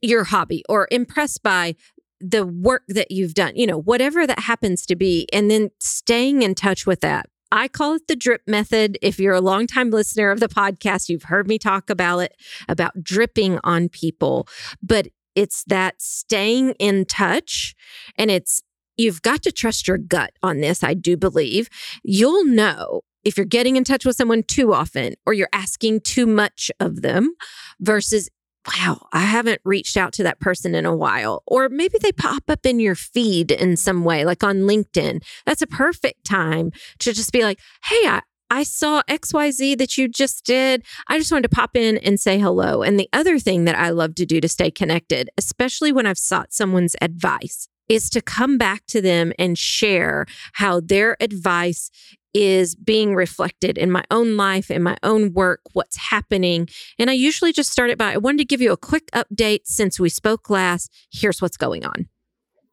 your 0.01 0.25
hobby 0.25 0.63
or 0.69 0.87
impressed 0.91 1.43
by 1.43 1.75
the 2.21 2.47
work 2.47 2.83
that 2.89 3.11
you've 3.11 3.35
done, 3.35 3.53
you 3.57 3.67
know, 3.67 3.81
whatever 3.81 4.27
that 4.27 4.41
happens 4.41 4.85
to 4.87 4.97
be, 4.97 5.29
and 5.33 5.51
then 5.51 5.71
staying 5.81 6.43
in 6.43 6.55
touch 6.55 6.87
with 6.87 7.01
that. 7.01 7.27
I 7.51 7.69
call 7.69 7.95
it 7.95 8.09
the 8.09 8.17
drip 8.17 8.43
method. 8.47 8.99
If 9.01 9.19
you're 9.19 9.35
a 9.35 9.41
longtime 9.41 9.91
listener 9.91 10.31
of 10.31 10.41
the 10.41 10.49
podcast, 10.49 11.09
you've 11.09 11.25
heard 11.25 11.49
me 11.49 11.59
talk 11.59 11.89
about 11.89 12.19
it, 12.21 12.35
about 12.69 13.03
dripping 13.03 13.59
on 13.65 13.89
people. 13.89 14.47
But 14.83 15.09
it's 15.35 15.65
that 15.69 16.01
staying 16.03 16.73
in 16.81 17.05
touch 17.05 17.75
and 18.17 18.31
it's 18.31 18.63
you've 18.99 19.23
got 19.23 19.43
to 19.45 19.53
trust 19.53 19.89
your 19.89 19.99
gut 19.99 20.33
on 20.43 20.61
this, 20.61 20.85
I 20.85 20.95
do 20.95 21.17
believe. 21.17 21.69
You'll 22.03 22.45
know 22.45 23.01
if 23.25 23.37
you're 23.37 23.47
getting 23.47 23.77
in 23.77 23.85
touch 23.85 24.05
with 24.05 24.17
someone 24.17 24.43
too 24.43 24.73
often 24.75 25.15
or 25.27 25.33
you're 25.33 25.49
asking 25.53 26.01
too 26.01 26.27
much 26.27 26.71
of 26.81 27.03
them 27.03 27.35
versus 27.81 28.29
wow, 28.67 29.07
I 29.13 29.21
haven't 29.21 29.61
reached 29.65 29.97
out 29.97 30.13
to 30.15 30.23
that 30.25 30.41
person 30.41 30.75
in 30.75 30.85
a 30.85 30.95
while. 30.95 31.43
Or 31.47 31.69
maybe 31.69 31.97
they 32.03 32.13
pop 32.13 32.45
up 32.49 32.67
in 32.67 32.81
your 32.81 32.95
feed 32.95 33.51
in 33.51 33.77
some 33.77 34.05
way, 34.05 34.25
like 34.25 34.45
on 34.45 34.63
LinkedIn. 34.63 35.23
That's 35.47 35.63
a 35.63 35.67
perfect 35.67 36.25
time 36.27 36.73
to 36.99 37.15
just 37.15 37.33
be 37.33 37.45
like, 37.45 37.61
hey, 37.85 38.07
I, 38.07 38.21
I 38.51 38.63
saw 38.65 39.03
XYZ 39.09 39.79
that 39.79 39.97
you 39.97 40.09
just 40.09 40.45
did. 40.45 40.85
I 41.07 41.19
just 41.19 41.31
wanted 41.31 41.49
to 41.49 41.55
pop 41.55 41.77
in 41.77 41.99
and 41.99 42.19
say 42.19 42.39
hello. 42.39 42.83
And 42.83 42.99
the 42.99 43.09
other 43.13 43.39
thing 43.39 43.65
that 43.65 43.79
I 43.79 43.91
love 43.91 44.15
to 44.17 44.27
do 44.27 44.41
to 44.41 44.49
stay 44.49 44.71
connected, 44.71 45.31
especially 45.39 45.93
when 45.93 46.07
I've 46.07 46.19
sought 46.19 46.53
someone's 46.53 46.97
advice, 47.01 47.69
is 47.89 48.11
to 48.11 48.21
come 48.21 48.59
back 48.59 48.87
to 48.87 49.01
them 49.01 49.33
and 49.39 49.59
share 49.59 50.27
how 50.55 50.81
their 50.81 51.17
advice 51.21 51.91
is 52.35 52.75
being 52.75 53.15
reflected 53.15 53.79
in 53.79 53.91
my 53.91 54.05
own 54.11 54.37
life, 54.37 54.71
in 54.71 54.83
my 54.83 54.97
own 55.03 55.33
work, 55.33 55.61
what's 55.73 55.97
happening. 55.97 56.69
And 56.99 57.11
I 57.11 57.15
usually 57.15 57.53
just 57.53 57.73
start 57.73 57.91
it 57.91 57.99
by 57.99 58.13
I 58.13 58.19
wanted 58.19 58.39
to 58.39 58.45
give 58.45 58.61
you 58.61 58.73
a 58.73 58.77
quick 58.77 59.11
update 59.13 59.61
since 59.65 59.99
we 59.99 60.09
spoke 60.09 60.51
last. 60.51 60.93
Here's 61.11 61.41
what's 61.41 61.57
going 61.57 61.85
on. 61.85 62.09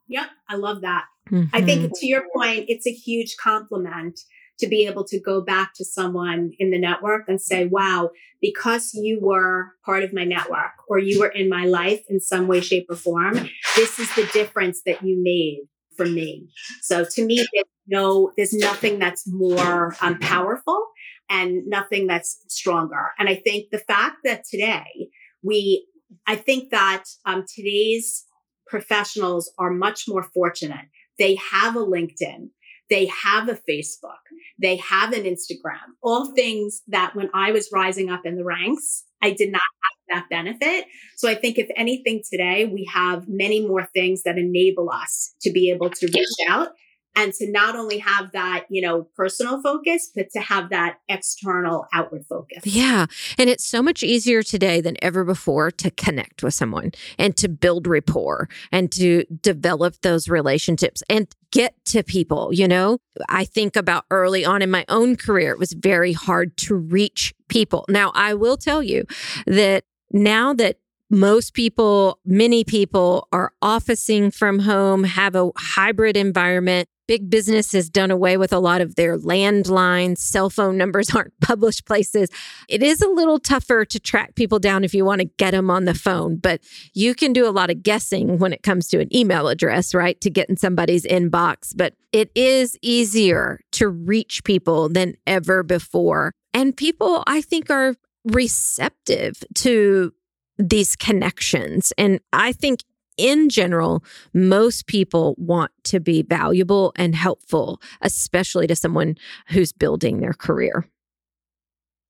Yep, 0.07 0.27
I 0.49 0.55
love 0.55 0.81
that. 0.81 1.05
Mm-hmm. 1.31 1.55
I 1.55 1.61
think 1.61 1.91
to 1.99 2.05
your 2.05 2.23
point, 2.35 2.65
it's 2.67 2.85
a 2.85 2.91
huge 2.91 3.37
compliment 3.41 4.19
to 4.59 4.67
be 4.67 4.85
able 4.87 5.03
to 5.03 5.19
go 5.19 5.41
back 5.41 5.73
to 5.75 5.85
someone 5.85 6.51
in 6.59 6.71
the 6.71 6.79
network 6.79 7.23
and 7.27 7.41
say, 7.41 7.65
wow, 7.65 8.09
because 8.41 8.93
you 8.93 9.19
were 9.21 9.73
part 9.85 10.03
of 10.03 10.13
my 10.13 10.23
network 10.23 10.71
or 10.87 10.97
you 10.99 11.19
were 11.19 11.27
in 11.27 11.49
my 11.49 11.65
life 11.65 12.03
in 12.09 12.19
some 12.19 12.47
way, 12.47 12.61
shape, 12.61 12.85
or 12.89 12.95
form, 12.95 13.35
this 13.75 13.99
is 13.99 14.13
the 14.15 14.27
difference 14.33 14.81
that 14.85 15.03
you 15.03 15.21
made 15.21 15.61
for 15.97 16.05
me. 16.05 16.47
So 16.81 17.05
to 17.05 17.25
me, 17.25 17.37
there's 17.53 17.65
no, 17.87 18.31
there's 18.37 18.53
nothing 18.53 18.99
that's 18.99 19.27
more 19.27 19.95
um, 20.01 20.19
powerful 20.19 20.87
and 21.29 21.65
nothing 21.65 22.07
that's 22.07 22.43
stronger. 22.47 23.11
And 23.17 23.27
I 23.27 23.35
think 23.35 23.71
the 23.71 23.79
fact 23.79 24.17
that 24.23 24.43
today 24.49 25.09
we, 25.43 25.87
I 26.27 26.35
think 26.35 26.71
that 26.71 27.03
um, 27.25 27.45
today's 27.53 28.25
professionals 28.67 29.51
are 29.57 29.71
much 29.71 30.05
more 30.07 30.23
fortunate. 30.23 30.85
They 31.17 31.35
have 31.51 31.75
a 31.75 31.85
LinkedIn. 31.85 32.49
They 32.89 33.07
have 33.07 33.49
a 33.49 33.59
Facebook. 33.69 34.21
They 34.61 34.77
have 34.77 35.13
an 35.13 35.23
Instagram. 35.23 35.95
All 36.01 36.33
things 36.33 36.81
that 36.87 37.15
when 37.15 37.29
I 37.33 37.51
was 37.51 37.69
rising 37.73 38.09
up 38.09 38.21
in 38.25 38.35
the 38.35 38.43
ranks, 38.43 39.03
I 39.21 39.31
did 39.31 39.51
not 39.51 39.61
have 39.61 40.21
that 40.21 40.29
benefit. 40.29 40.85
So 41.17 41.27
I 41.27 41.35
think 41.35 41.57
if 41.57 41.67
anything 41.75 42.21
today, 42.29 42.65
we 42.65 42.87
have 42.93 43.27
many 43.27 43.65
more 43.65 43.89
things 43.93 44.23
that 44.23 44.37
enable 44.37 44.89
us 44.91 45.33
to 45.41 45.51
be 45.51 45.71
able 45.71 45.89
to 45.89 46.05
reach 46.07 46.49
out 46.49 46.69
and 47.15 47.33
to 47.33 47.49
not 47.49 47.75
only 47.75 47.97
have 47.99 48.31
that, 48.33 48.65
you 48.69 48.81
know, 48.81 49.03
personal 49.15 49.61
focus, 49.61 50.11
but 50.15 50.29
to 50.31 50.39
have 50.39 50.69
that 50.69 50.97
external 51.09 51.85
outward 51.93 52.25
focus. 52.27 52.65
Yeah. 52.65 53.05
And 53.37 53.49
it's 53.49 53.65
so 53.65 53.81
much 53.81 54.03
easier 54.03 54.43
today 54.43 54.81
than 54.81 54.97
ever 55.01 55.23
before 55.23 55.71
to 55.71 55.91
connect 55.91 56.43
with 56.43 56.53
someone 56.53 56.91
and 57.17 57.35
to 57.37 57.47
build 57.47 57.87
rapport 57.87 58.49
and 58.71 58.91
to 58.93 59.23
develop 59.41 60.01
those 60.01 60.27
relationships 60.27 61.03
and 61.09 61.27
get 61.51 61.73
to 61.85 62.03
people. 62.03 62.53
You 62.53 62.67
know, 62.67 62.99
I 63.29 63.45
think 63.45 63.75
about 63.75 64.05
early 64.11 64.43
on 64.43 64.61
in 64.61 64.69
my 64.69 64.85
own 64.89 65.15
career, 65.15 65.51
it 65.51 65.59
was 65.59 65.73
very 65.73 66.13
hard 66.13 66.57
to 66.57 66.75
reach 66.75 67.33
people. 67.47 67.85
Now, 67.87 68.11
I 68.13 68.33
will 68.33 68.57
tell 68.57 68.83
you 68.83 69.05
that 69.45 69.85
now 70.11 70.53
that 70.53 70.79
most 71.09 71.53
people, 71.53 72.19
many 72.25 72.63
people 72.63 73.27
are 73.31 73.53
officing 73.61 74.31
from 74.31 74.59
home, 74.59 75.03
have 75.03 75.35
a 75.35 75.51
hybrid 75.55 76.17
environment. 76.17 76.89
Big 77.07 77.29
business 77.29 77.71
has 77.73 77.89
done 77.89 78.11
away 78.11 78.37
with 78.37 78.51
a 78.51 78.59
lot 78.59 78.81
of 78.81 78.95
their 78.95 79.17
landlines. 79.17 80.17
Cell 80.17 80.49
phone 80.49 80.77
numbers 80.77 81.09
aren't 81.15 81.39
published 81.41 81.85
places. 81.85 82.29
It 82.67 82.81
is 82.81 83.01
a 83.01 83.07
little 83.07 83.39
tougher 83.39 83.85
to 83.85 83.99
track 83.99 84.35
people 84.35 84.59
down 84.59 84.83
if 84.83 84.93
you 84.93 85.05
want 85.05 85.21
to 85.21 85.25
get 85.37 85.51
them 85.51 85.69
on 85.69 85.85
the 85.85 85.93
phone, 85.93 86.37
but 86.37 86.61
you 86.93 87.13
can 87.13 87.33
do 87.33 87.47
a 87.47 87.51
lot 87.51 87.69
of 87.69 87.83
guessing 87.83 88.39
when 88.39 88.53
it 88.53 88.63
comes 88.63 88.87
to 88.89 88.99
an 88.99 89.15
email 89.15 89.47
address, 89.47 89.93
right? 89.93 90.19
To 90.21 90.29
get 90.29 90.49
in 90.49 90.57
somebody's 90.57 91.05
inbox. 91.05 91.73
But 91.75 91.93
it 92.11 92.31
is 92.35 92.77
easier 92.81 93.59
to 93.73 93.87
reach 93.87 94.43
people 94.43 94.89
than 94.89 95.15
ever 95.27 95.63
before. 95.63 96.31
And 96.53 96.75
people, 96.75 97.23
I 97.27 97.41
think, 97.41 97.69
are 97.69 97.95
receptive 98.25 99.43
to 99.55 100.13
these 100.57 100.95
connections. 100.95 101.91
And 101.97 102.19
I 102.31 102.53
think 102.53 102.81
in 103.17 103.49
general, 103.49 104.03
most 104.33 104.87
people 104.87 105.35
want 105.37 105.71
to 105.85 105.99
be 105.99 106.23
valuable 106.23 106.93
and 106.95 107.15
helpful, 107.15 107.81
especially 108.01 108.67
to 108.67 108.75
someone 108.75 109.15
who's 109.47 109.71
building 109.71 110.19
their 110.19 110.33
career. 110.33 110.87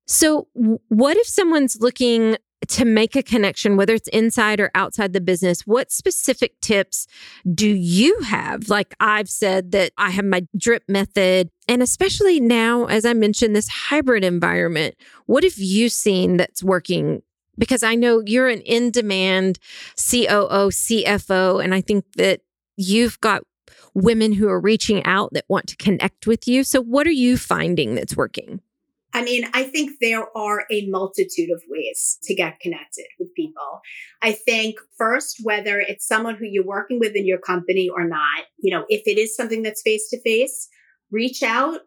So, 0.08 0.48
what 0.54 1.18
if 1.18 1.28
someone's 1.28 1.78
looking 1.82 2.38
to 2.68 2.86
make 2.86 3.16
a 3.16 3.24
connection, 3.24 3.78
whether 3.78 3.94
it's 3.94 4.08
inside 4.10 4.60
or 4.60 4.72
outside 4.76 5.14
the 5.14 5.22
business? 5.22 5.66
What 5.66 5.92
specific 5.92 6.60
tips 6.62 7.08
do 7.54 7.68
you 7.68 8.20
have? 8.22 8.70
Like 8.70 8.96
I've 9.00 9.30
said 9.30 9.72
that 9.72 9.92
I 9.98 10.12
have 10.12 10.26
my 10.26 10.48
drip 10.58 10.84
method, 10.88 11.50
and 11.68 11.82
especially 11.82 12.40
now, 12.40 12.86
as 12.86 13.06
I 13.06 13.14
mentioned, 13.14 13.56
this 13.56 13.68
hybrid 13.68 14.24
environment, 14.24 14.96
what 15.26 15.44
have 15.44 15.58
you 15.58 15.90
seen 15.90 16.38
that's 16.38 16.64
working 16.64 17.22
because 17.58 17.84
I 17.84 17.96
know 17.96 18.22
you're 18.26 18.50
an 18.50 18.62
in 18.62 18.92
demand 18.92 19.60
COO, 19.98 20.70
CFO, 20.70 21.64
and 21.64 21.74
I 21.74 21.82
think 21.82 22.06
that 22.18 22.42
you've 22.78 23.20
got 23.22 23.44
women 23.94 24.34
who 24.34 24.48
are 24.50 24.60
reaching 24.60 25.04
out 25.06 25.34
that 25.34 25.46
want 25.48 25.68
to 25.68 25.78
connect 25.78 26.28
with 26.28 26.48
you. 26.48 26.64
So, 26.64 26.82
what 26.82 27.08
are 27.08 27.12
you 27.12 27.38
finding 27.38 27.96
that's 27.96 28.16
working? 28.16 28.62
I 29.14 29.24
mean, 29.24 29.46
I 29.54 29.64
think 29.64 30.00
there 30.02 30.28
are 30.38 30.66
a 30.70 30.88
multitude 30.88 31.50
of 31.50 31.64
ways 31.70 32.18
to 32.24 32.36
get 32.36 32.60
connected 32.60 33.06
with 33.18 33.34
people. 33.34 33.80
I 34.22 34.34
think 34.34 34.76
first, 34.98 35.40
whether 35.42 35.80
it's 35.80 36.06
someone 36.06 36.36
who 36.36 36.44
you're 36.46 36.66
working 36.66 37.00
with 37.00 37.16
in 37.16 37.26
your 37.26 37.38
company 37.38 37.88
or 37.88 38.06
not, 38.06 38.44
you 38.58 38.76
know, 38.76 38.84
if 38.90 39.04
it 39.06 39.18
is 39.18 39.34
something 39.34 39.64
that's 39.64 39.82
face 39.82 40.10
to 40.10 40.22
face, 40.22 40.68
reach 41.12 41.44
out, 41.44 41.80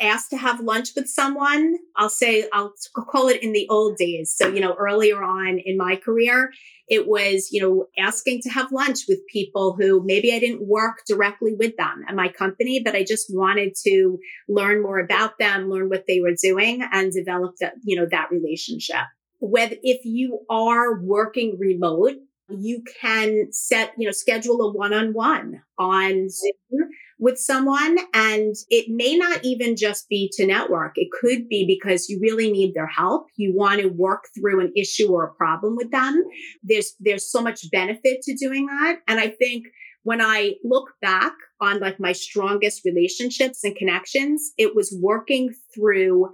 asked 0.00 0.30
to 0.30 0.36
have 0.36 0.60
lunch 0.60 0.90
with 0.94 1.08
someone, 1.08 1.76
I'll 1.96 2.08
say, 2.08 2.48
I'll 2.52 2.72
call 2.94 3.28
it 3.28 3.42
in 3.42 3.52
the 3.52 3.66
old 3.68 3.96
days. 3.96 4.34
So, 4.36 4.48
you 4.48 4.60
know, 4.60 4.74
earlier 4.74 5.22
on 5.22 5.58
in 5.64 5.76
my 5.76 5.96
career, 5.96 6.52
it 6.88 7.06
was, 7.06 7.48
you 7.50 7.60
know, 7.60 7.86
asking 7.98 8.42
to 8.42 8.50
have 8.50 8.72
lunch 8.72 9.00
with 9.08 9.18
people 9.30 9.76
who 9.78 10.02
maybe 10.04 10.32
I 10.32 10.38
didn't 10.38 10.66
work 10.66 11.02
directly 11.06 11.54
with 11.54 11.76
them 11.76 12.04
at 12.08 12.14
my 12.14 12.28
company, 12.28 12.80
but 12.82 12.94
I 12.94 13.04
just 13.04 13.26
wanted 13.30 13.74
to 13.86 14.18
learn 14.48 14.82
more 14.82 14.98
about 14.98 15.38
them, 15.38 15.68
learn 15.68 15.88
what 15.88 16.04
they 16.06 16.20
were 16.20 16.34
doing 16.40 16.82
and 16.92 17.12
develop 17.12 17.56
that, 17.60 17.74
you 17.84 17.96
know, 17.96 18.06
that 18.10 18.30
relationship. 18.30 19.04
Whether 19.40 19.76
if 19.82 20.04
you 20.04 20.40
are 20.48 21.00
working 21.00 21.56
remote, 21.58 22.14
you 22.48 22.82
can 23.02 23.52
set, 23.52 23.92
you 23.98 24.06
know, 24.06 24.12
schedule 24.12 24.62
a 24.62 24.72
one-on-one 24.72 25.62
on 25.78 26.28
Zoom 26.30 26.88
with 27.18 27.38
someone. 27.38 27.98
And 28.14 28.54
it 28.70 28.86
may 28.88 29.16
not 29.16 29.44
even 29.44 29.76
just 29.76 30.08
be 30.08 30.30
to 30.34 30.46
network. 30.46 30.92
It 30.96 31.08
could 31.20 31.48
be 31.48 31.64
because 31.66 32.08
you 32.08 32.18
really 32.20 32.50
need 32.50 32.74
their 32.74 32.86
help. 32.86 33.26
You 33.36 33.54
want 33.54 33.80
to 33.80 33.88
work 33.88 34.24
through 34.38 34.60
an 34.60 34.72
issue 34.76 35.12
or 35.12 35.24
a 35.24 35.34
problem 35.34 35.76
with 35.76 35.90
them. 35.90 36.24
There's, 36.62 36.94
there's 37.00 37.30
so 37.30 37.42
much 37.42 37.70
benefit 37.70 38.22
to 38.22 38.36
doing 38.36 38.66
that. 38.66 39.00
And 39.08 39.18
I 39.18 39.28
think 39.28 39.66
when 40.04 40.20
I 40.20 40.54
look 40.64 40.90
back 41.02 41.32
on 41.60 41.80
like 41.80 42.00
my 42.00 42.12
strongest 42.12 42.84
relationships 42.84 43.64
and 43.64 43.76
connections, 43.76 44.52
it 44.56 44.74
was 44.74 44.96
working 45.02 45.52
through 45.74 46.30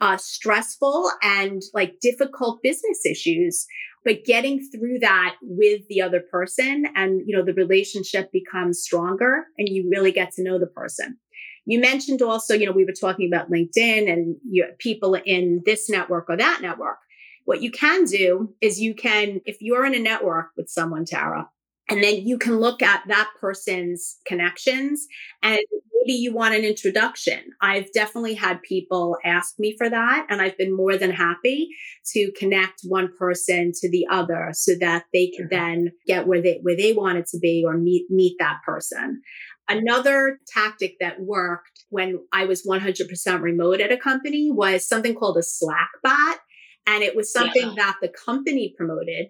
uh, 0.00 0.16
stressful 0.16 1.08
and 1.22 1.62
like 1.74 1.94
difficult 2.00 2.60
business 2.62 3.06
issues 3.08 3.66
but 4.04 4.24
getting 4.24 4.60
through 4.60 4.98
that 5.00 5.36
with 5.42 5.86
the 5.88 6.02
other 6.02 6.20
person 6.20 6.86
and, 6.96 7.22
you 7.26 7.36
know, 7.36 7.44
the 7.44 7.54
relationship 7.54 8.32
becomes 8.32 8.80
stronger 8.80 9.44
and 9.58 9.68
you 9.68 9.88
really 9.90 10.12
get 10.12 10.32
to 10.32 10.42
know 10.42 10.58
the 10.58 10.66
person. 10.66 11.18
You 11.64 11.80
mentioned 11.80 12.22
also, 12.22 12.54
you 12.54 12.66
know, 12.66 12.72
we 12.72 12.84
were 12.84 12.92
talking 12.92 13.32
about 13.32 13.50
LinkedIn 13.50 14.12
and 14.12 14.36
you, 14.48 14.62
know, 14.62 14.70
people 14.78 15.14
in 15.14 15.62
this 15.64 15.88
network 15.88 16.26
or 16.28 16.36
that 16.36 16.60
network. 16.60 16.98
What 17.44 17.62
you 17.62 17.70
can 17.70 18.04
do 18.04 18.54
is 18.60 18.80
you 18.80 18.94
can, 18.94 19.40
if 19.44 19.58
you're 19.60 19.86
in 19.86 19.94
a 19.94 19.98
network 19.98 20.50
with 20.56 20.68
someone, 20.68 21.04
Tara, 21.04 21.48
and 21.92 22.02
then 22.02 22.26
you 22.26 22.38
can 22.38 22.58
look 22.58 22.82
at 22.82 23.02
that 23.08 23.30
person's 23.40 24.16
connections 24.26 25.06
and 25.42 25.60
maybe 26.04 26.18
you 26.18 26.32
want 26.32 26.54
an 26.54 26.64
introduction. 26.64 27.40
I've 27.60 27.92
definitely 27.92 28.34
had 28.34 28.62
people 28.62 29.18
ask 29.24 29.58
me 29.58 29.76
for 29.76 29.88
that 29.90 30.26
and 30.30 30.40
I've 30.40 30.56
been 30.56 30.74
more 30.74 30.96
than 30.96 31.10
happy 31.10 31.68
to 32.12 32.32
connect 32.38 32.80
one 32.84 33.10
person 33.18 33.72
to 33.74 33.90
the 33.90 34.06
other 34.10 34.50
so 34.52 34.72
that 34.80 35.04
they 35.12 35.28
can 35.28 35.48
then 35.50 35.92
get 36.06 36.26
where 36.26 36.40
they 36.40 36.60
where 36.62 36.76
they 36.76 36.92
wanted 36.92 37.26
to 37.26 37.38
be 37.38 37.62
or 37.66 37.76
meet 37.76 38.06
meet 38.10 38.36
that 38.38 38.58
person. 38.64 39.20
Another 39.68 40.38
tactic 40.48 40.96
that 41.00 41.20
worked 41.20 41.84
when 41.90 42.20
I 42.32 42.46
was 42.46 42.66
100% 42.66 43.42
remote 43.42 43.80
at 43.80 43.92
a 43.92 43.96
company 43.96 44.50
was 44.50 44.88
something 44.88 45.14
called 45.14 45.36
a 45.36 45.42
Slack 45.42 45.90
bot. 46.02 46.38
And 46.86 47.04
it 47.04 47.14
was 47.14 47.32
something 47.32 47.68
yeah. 47.68 47.74
that 47.76 47.96
the 48.02 48.08
company 48.08 48.74
promoted. 48.76 49.28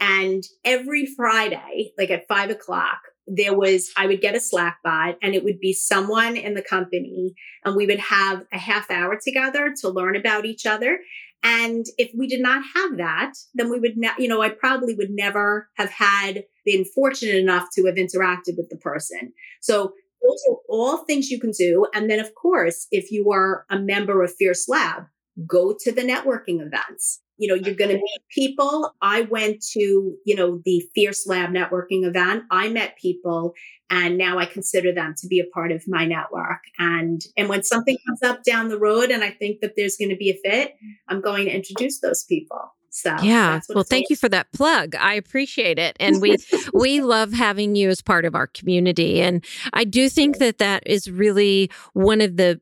And 0.00 0.44
every 0.64 1.06
Friday, 1.06 1.92
like 1.96 2.10
at 2.10 2.28
five 2.28 2.50
o'clock, 2.50 2.98
there 3.26 3.56
was, 3.56 3.90
I 3.96 4.06
would 4.06 4.20
get 4.20 4.36
a 4.36 4.40
Slack 4.40 4.78
bot 4.84 5.16
and 5.22 5.34
it 5.34 5.42
would 5.42 5.58
be 5.58 5.72
someone 5.72 6.36
in 6.36 6.54
the 6.54 6.62
company 6.62 7.34
and 7.64 7.74
we 7.74 7.86
would 7.86 7.98
have 7.98 8.44
a 8.52 8.58
half 8.58 8.90
hour 8.90 9.18
together 9.22 9.74
to 9.80 9.88
learn 9.88 10.16
about 10.16 10.44
each 10.44 10.66
other. 10.66 11.00
And 11.42 11.86
if 11.98 12.10
we 12.16 12.26
did 12.26 12.40
not 12.40 12.62
have 12.74 12.96
that, 12.98 13.32
then 13.54 13.70
we 13.70 13.80
would, 13.80 13.96
ne- 13.96 14.10
you 14.18 14.28
know, 14.28 14.42
I 14.42 14.50
probably 14.50 14.94
would 14.94 15.10
never 15.10 15.68
have 15.74 15.90
had 15.90 16.44
been 16.64 16.84
fortunate 16.84 17.36
enough 17.36 17.68
to 17.74 17.86
have 17.86 17.96
interacted 17.96 18.56
with 18.56 18.68
the 18.70 18.78
person. 18.80 19.32
So 19.60 19.92
those 20.22 20.42
are 20.50 20.56
all 20.68 20.98
things 20.98 21.30
you 21.30 21.40
can 21.40 21.52
do. 21.52 21.86
And 21.94 22.10
then, 22.10 22.20
of 22.20 22.34
course, 22.34 22.86
if 22.90 23.10
you 23.10 23.30
are 23.32 23.64
a 23.70 23.78
member 23.78 24.22
of 24.22 24.34
Fierce 24.34 24.68
Lab, 24.68 25.04
go 25.46 25.76
to 25.78 25.92
the 25.92 26.02
networking 26.02 26.64
events 26.64 27.20
you 27.38 27.48
know, 27.48 27.54
you're 27.54 27.74
going 27.74 27.90
to 27.90 27.96
meet 27.96 28.22
people. 28.30 28.94
I 29.02 29.22
went 29.22 29.62
to, 29.72 29.80
you 30.24 30.34
know, 30.34 30.60
the 30.64 30.82
Fierce 30.94 31.26
Lab 31.26 31.50
networking 31.50 32.04
event. 32.04 32.44
I 32.50 32.68
met 32.68 32.96
people 32.96 33.54
and 33.90 34.18
now 34.18 34.38
I 34.38 34.46
consider 34.46 34.92
them 34.92 35.14
to 35.18 35.28
be 35.28 35.40
a 35.40 35.46
part 35.54 35.72
of 35.72 35.84
my 35.86 36.06
network. 36.06 36.60
And, 36.78 37.20
and 37.36 37.48
when 37.48 37.62
something 37.62 37.96
comes 38.06 38.22
up 38.22 38.42
down 38.42 38.68
the 38.68 38.78
road 38.78 39.10
and 39.10 39.22
I 39.22 39.30
think 39.30 39.60
that 39.60 39.74
there's 39.76 39.96
going 39.96 40.10
to 40.10 40.16
be 40.16 40.30
a 40.30 40.48
fit, 40.48 40.76
I'm 41.08 41.20
going 41.20 41.46
to 41.46 41.54
introduce 41.54 42.00
those 42.00 42.24
people. 42.24 42.72
So 42.96 43.14
yeah. 43.22 43.60
Well, 43.68 43.84
thank 43.84 44.04
like. 44.04 44.10
you 44.10 44.16
for 44.16 44.30
that 44.30 44.50
plug. 44.52 44.94
I 44.94 45.14
appreciate 45.14 45.78
it. 45.78 45.98
And 46.00 46.22
we, 46.22 46.38
we 46.72 47.02
love 47.02 47.34
having 47.34 47.76
you 47.76 47.90
as 47.90 48.00
part 48.00 48.24
of 48.24 48.34
our 48.34 48.46
community. 48.46 49.20
And 49.20 49.44
I 49.74 49.84
do 49.84 50.08
think 50.08 50.38
that 50.38 50.56
that 50.58 50.82
is 50.86 51.10
really 51.10 51.70
one 51.92 52.22
of 52.22 52.38
the 52.38 52.58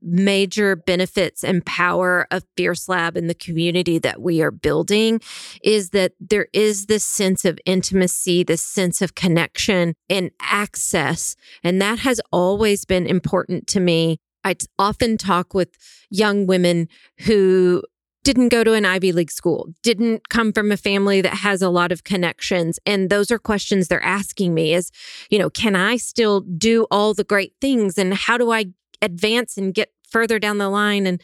major 0.00 0.76
benefits 0.76 1.44
and 1.44 1.64
power 1.64 2.26
of 2.30 2.44
Fierce 2.56 2.88
Lab 2.88 3.16
and 3.16 3.28
the 3.28 3.34
community 3.34 3.98
that 3.98 4.20
we 4.20 4.42
are 4.42 4.50
building 4.50 5.20
is 5.62 5.90
that 5.90 6.12
there 6.20 6.48
is 6.52 6.86
this 6.86 7.04
sense 7.04 7.44
of 7.44 7.58
intimacy, 7.64 8.42
this 8.42 8.62
sense 8.62 9.02
of 9.02 9.14
connection 9.14 9.94
and 10.08 10.30
access. 10.40 11.36
And 11.62 11.80
that 11.82 12.00
has 12.00 12.20
always 12.32 12.84
been 12.84 13.06
important 13.06 13.66
to 13.68 13.80
me. 13.80 14.18
I 14.44 14.56
often 14.78 15.18
talk 15.18 15.54
with 15.54 15.70
young 16.10 16.46
women 16.46 16.88
who 17.20 17.82
didn't 18.24 18.50
go 18.50 18.62
to 18.62 18.74
an 18.74 18.84
Ivy 18.84 19.12
League 19.12 19.30
school, 19.30 19.68
didn't 19.82 20.28
come 20.28 20.52
from 20.52 20.70
a 20.70 20.76
family 20.76 21.22
that 21.22 21.32
has 21.32 21.62
a 21.62 21.70
lot 21.70 21.92
of 21.92 22.04
connections. 22.04 22.78
And 22.84 23.08
those 23.08 23.30
are 23.30 23.38
questions 23.38 23.88
they're 23.88 24.04
asking 24.04 24.52
me 24.52 24.74
is, 24.74 24.90
you 25.30 25.38
know, 25.38 25.48
can 25.48 25.74
I 25.74 25.96
still 25.96 26.40
do 26.40 26.86
all 26.90 27.14
the 27.14 27.24
great 27.24 27.54
things? 27.60 27.96
And 27.96 28.12
how 28.12 28.36
do 28.36 28.50
I 28.50 28.66
advance 29.02 29.56
and 29.56 29.74
get 29.74 29.92
further 30.10 30.38
down 30.38 30.58
the 30.58 30.68
line 30.68 31.06
and 31.06 31.22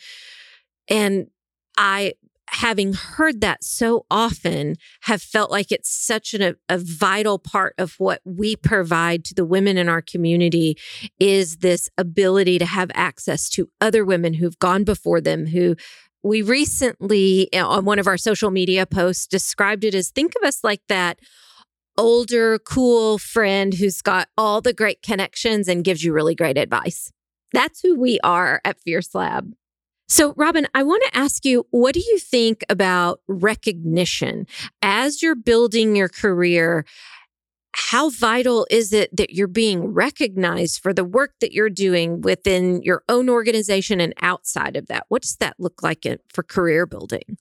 and 0.88 1.28
I 1.76 2.14
having 2.48 2.92
heard 2.92 3.40
that 3.40 3.64
so 3.64 4.06
often 4.10 4.76
have 5.02 5.20
felt 5.20 5.50
like 5.50 5.72
it's 5.72 5.90
such 5.90 6.34
an, 6.34 6.42
a, 6.42 6.54
a 6.68 6.78
vital 6.78 7.38
part 7.38 7.74
of 7.78 7.94
what 7.98 8.20
we 8.24 8.54
provide 8.54 9.24
to 9.24 9.34
the 9.34 9.44
women 9.44 9.76
in 9.76 9.88
our 9.88 10.02
community 10.02 10.76
is 11.18 11.58
this 11.58 11.88
ability 11.98 12.58
to 12.58 12.66
have 12.66 12.90
access 12.94 13.48
to 13.48 13.68
other 13.80 14.04
women 14.04 14.34
who've 14.34 14.58
gone 14.58 14.84
before 14.84 15.20
them 15.20 15.46
who 15.46 15.74
we 16.22 16.42
recently 16.42 17.52
eh, 17.52 17.60
on 17.60 17.84
one 17.84 17.98
of 17.98 18.06
our 18.06 18.16
social 18.16 18.50
media 18.50 18.86
posts 18.86 19.26
described 19.26 19.84
it 19.84 19.94
as 19.94 20.10
think 20.10 20.34
of 20.40 20.46
us 20.46 20.62
like 20.62 20.82
that 20.88 21.18
older 21.96 22.58
cool 22.58 23.18
friend 23.18 23.74
who's 23.74 24.00
got 24.02 24.28
all 24.36 24.60
the 24.60 24.72
great 24.72 25.02
connections 25.02 25.66
and 25.66 25.84
gives 25.84 26.04
you 26.04 26.12
really 26.12 26.34
great 26.34 26.58
advice 26.58 27.10
that's 27.54 27.80
who 27.80 27.98
we 27.98 28.18
are 28.22 28.60
at 28.64 28.80
Fierce 28.80 29.14
Lab. 29.14 29.52
So, 30.06 30.34
Robin, 30.36 30.66
I 30.74 30.82
want 30.82 31.02
to 31.06 31.16
ask 31.16 31.44
you, 31.44 31.66
what 31.70 31.94
do 31.94 32.00
you 32.00 32.18
think 32.18 32.62
about 32.68 33.20
recognition 33.26 34.46
as 34.82 35.22
you're 35.22 35.34
building 35.34 35.96
your 35.96 36.10
career? 36.10 36.84
How 37.72 38.10
vital 38.10 38.66
is 38.70 38.92
it 38.92 39.16
that 39.16 39.30
you're 39.30 39.46
being 39.46 39.86
recognized 39.86 40.82
for 40.82 40.92
the 40.92 41.04
work 41.04 41.32
that 41.40 41.52
you're 41.52 41.70
doing 41.70 42.20
within 42.20 42.82
your 42.82 43.02
own 43.08 43.30
organization 43.30 44.00
and 44.00 44.12
outside 44.20 44.76
of 44.76 44.86
that? 44.86 45.06
What 45.08 45.22
does 45.22 45.36
that 45.36 45.56
look 45.58 45.82
like 45.82 46.06
for 46.28 46.42
career 46.42 46.86
building? 46.86 47.38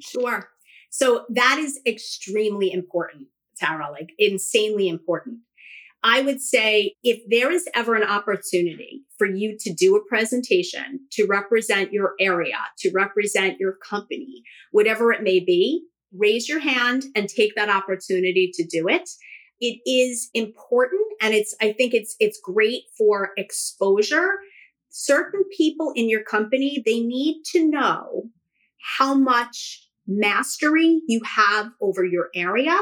Sure. 0.00 0.48
So, 0.88 1.26
that 1.28 1.58
is 1.58 1.78
extremely 1.86 2.72
important, 2.72 3.26
Tara, 3.58 3.90
like 3.90 4.12
insanely 4.18 4.88
important. 4.88 5.40
I 6.02 6.22
would 6.22 6.40
say 6.40 6.96
if 7.04 7.22
there 7.28 7.52
is 7.52 7.68
ever 7.74 7.94
an 7.94 8.02
opportunity 8.02 9.02
for 9.22 9.30
you 9.30 9.56
to 9.56 9.72
do 9.72 9.94
a 9.94 10.04
presentation 10.08 10.98
to 11.12 11.26
represent 11.26 11.92
your 11.92 12.14
area, 12.18 12.58
to 12.76 12.90
represent 12.92 13.60
your 13.60 13.76
company, 13.88 14.42
whatever 14.72 15.12
it 15.12 15.22
may 15.22 15.38
be, 15.38 15.84
raise 16.12 16.48
your 16.48 16.58
hand 16.58 17.04
and 17.14 17.28
take 17.28 17.54
that 17.54 17.68
opportunity 17.68 18.50
to 18.52 18.66
do 18.66 18.88
it. 18.88 19.08
It 19.60 19.78
is 19.86 20.28
important 20.34 21.02
and 21.20 21.34
it's, 21.34 21.54
I 21.60 21.72
think 21.72 21.94
it's, 21.94 22.16
it's 22.18 22.40
great 22.42 22.82
for 22.98 23.30
exposure. 23.36 24.40
Certain 24.90 25.44
people 25.56 25.92
in 25.94 26.08
your 26.08 26.24
company, 26.24 26.82
they 26.84 26.98
need 26.98 27.44
to 27.52 27.64
know 27.64 28.24
how 28.98 29.14
much 29.14 29.86
mastery 30.04 31.00
you 31.06 31.20
have 31.22 31.70
over 31.80 32.04
your 32.04 32.28
area 32.34 32.76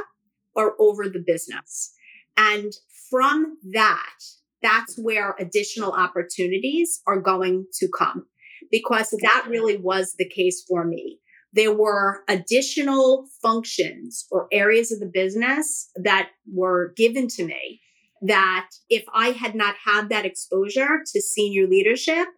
or 0.54 0.74
over 0.78 1.06
the 1.06 1.22
business. 1.22 1.92
And 2.38 2.72
from 3.10 3.58
that, 3.72 4.20
that's 4.62 4.96
where 4.96 5.34
additional 5.38 5.92
opportunities 5.92 7.00
are 7.06 7.20
going 7.20 7.66
to 7.74 7.88
come 7.96 8.26
because 8.70 9.10
that 9.22 9.46
really 9.48 9.76
was 9.76 10.14
the 10.18 10.28
case 10.28 10.64
for 10.68 10.84
me. 10.84 11.18
There 11.52 11.74
were 11.74 12.22
additional 12.28 13.26
functions 13.42 14.26
or 14.30 14.46
areas 14.52 14.92
of 14.92 15.00
the 15.00 15.10
business 15.12 15.90
that 15.96 16.28
were 16.52 16.92
given 16.96 17.26
to 17.28 17.44
me 17.44 17.80
that 18.22 18.68
if 18.88 19.04
I 19.12 19.28
had 19.28 19.54
not 19.54 19.74
had 19.84 20.10
that 20.10 20.26
exposure 20.26 21.00
to 21.04 21.20
senior 21.20 21.66
leadership, 21.66 22.28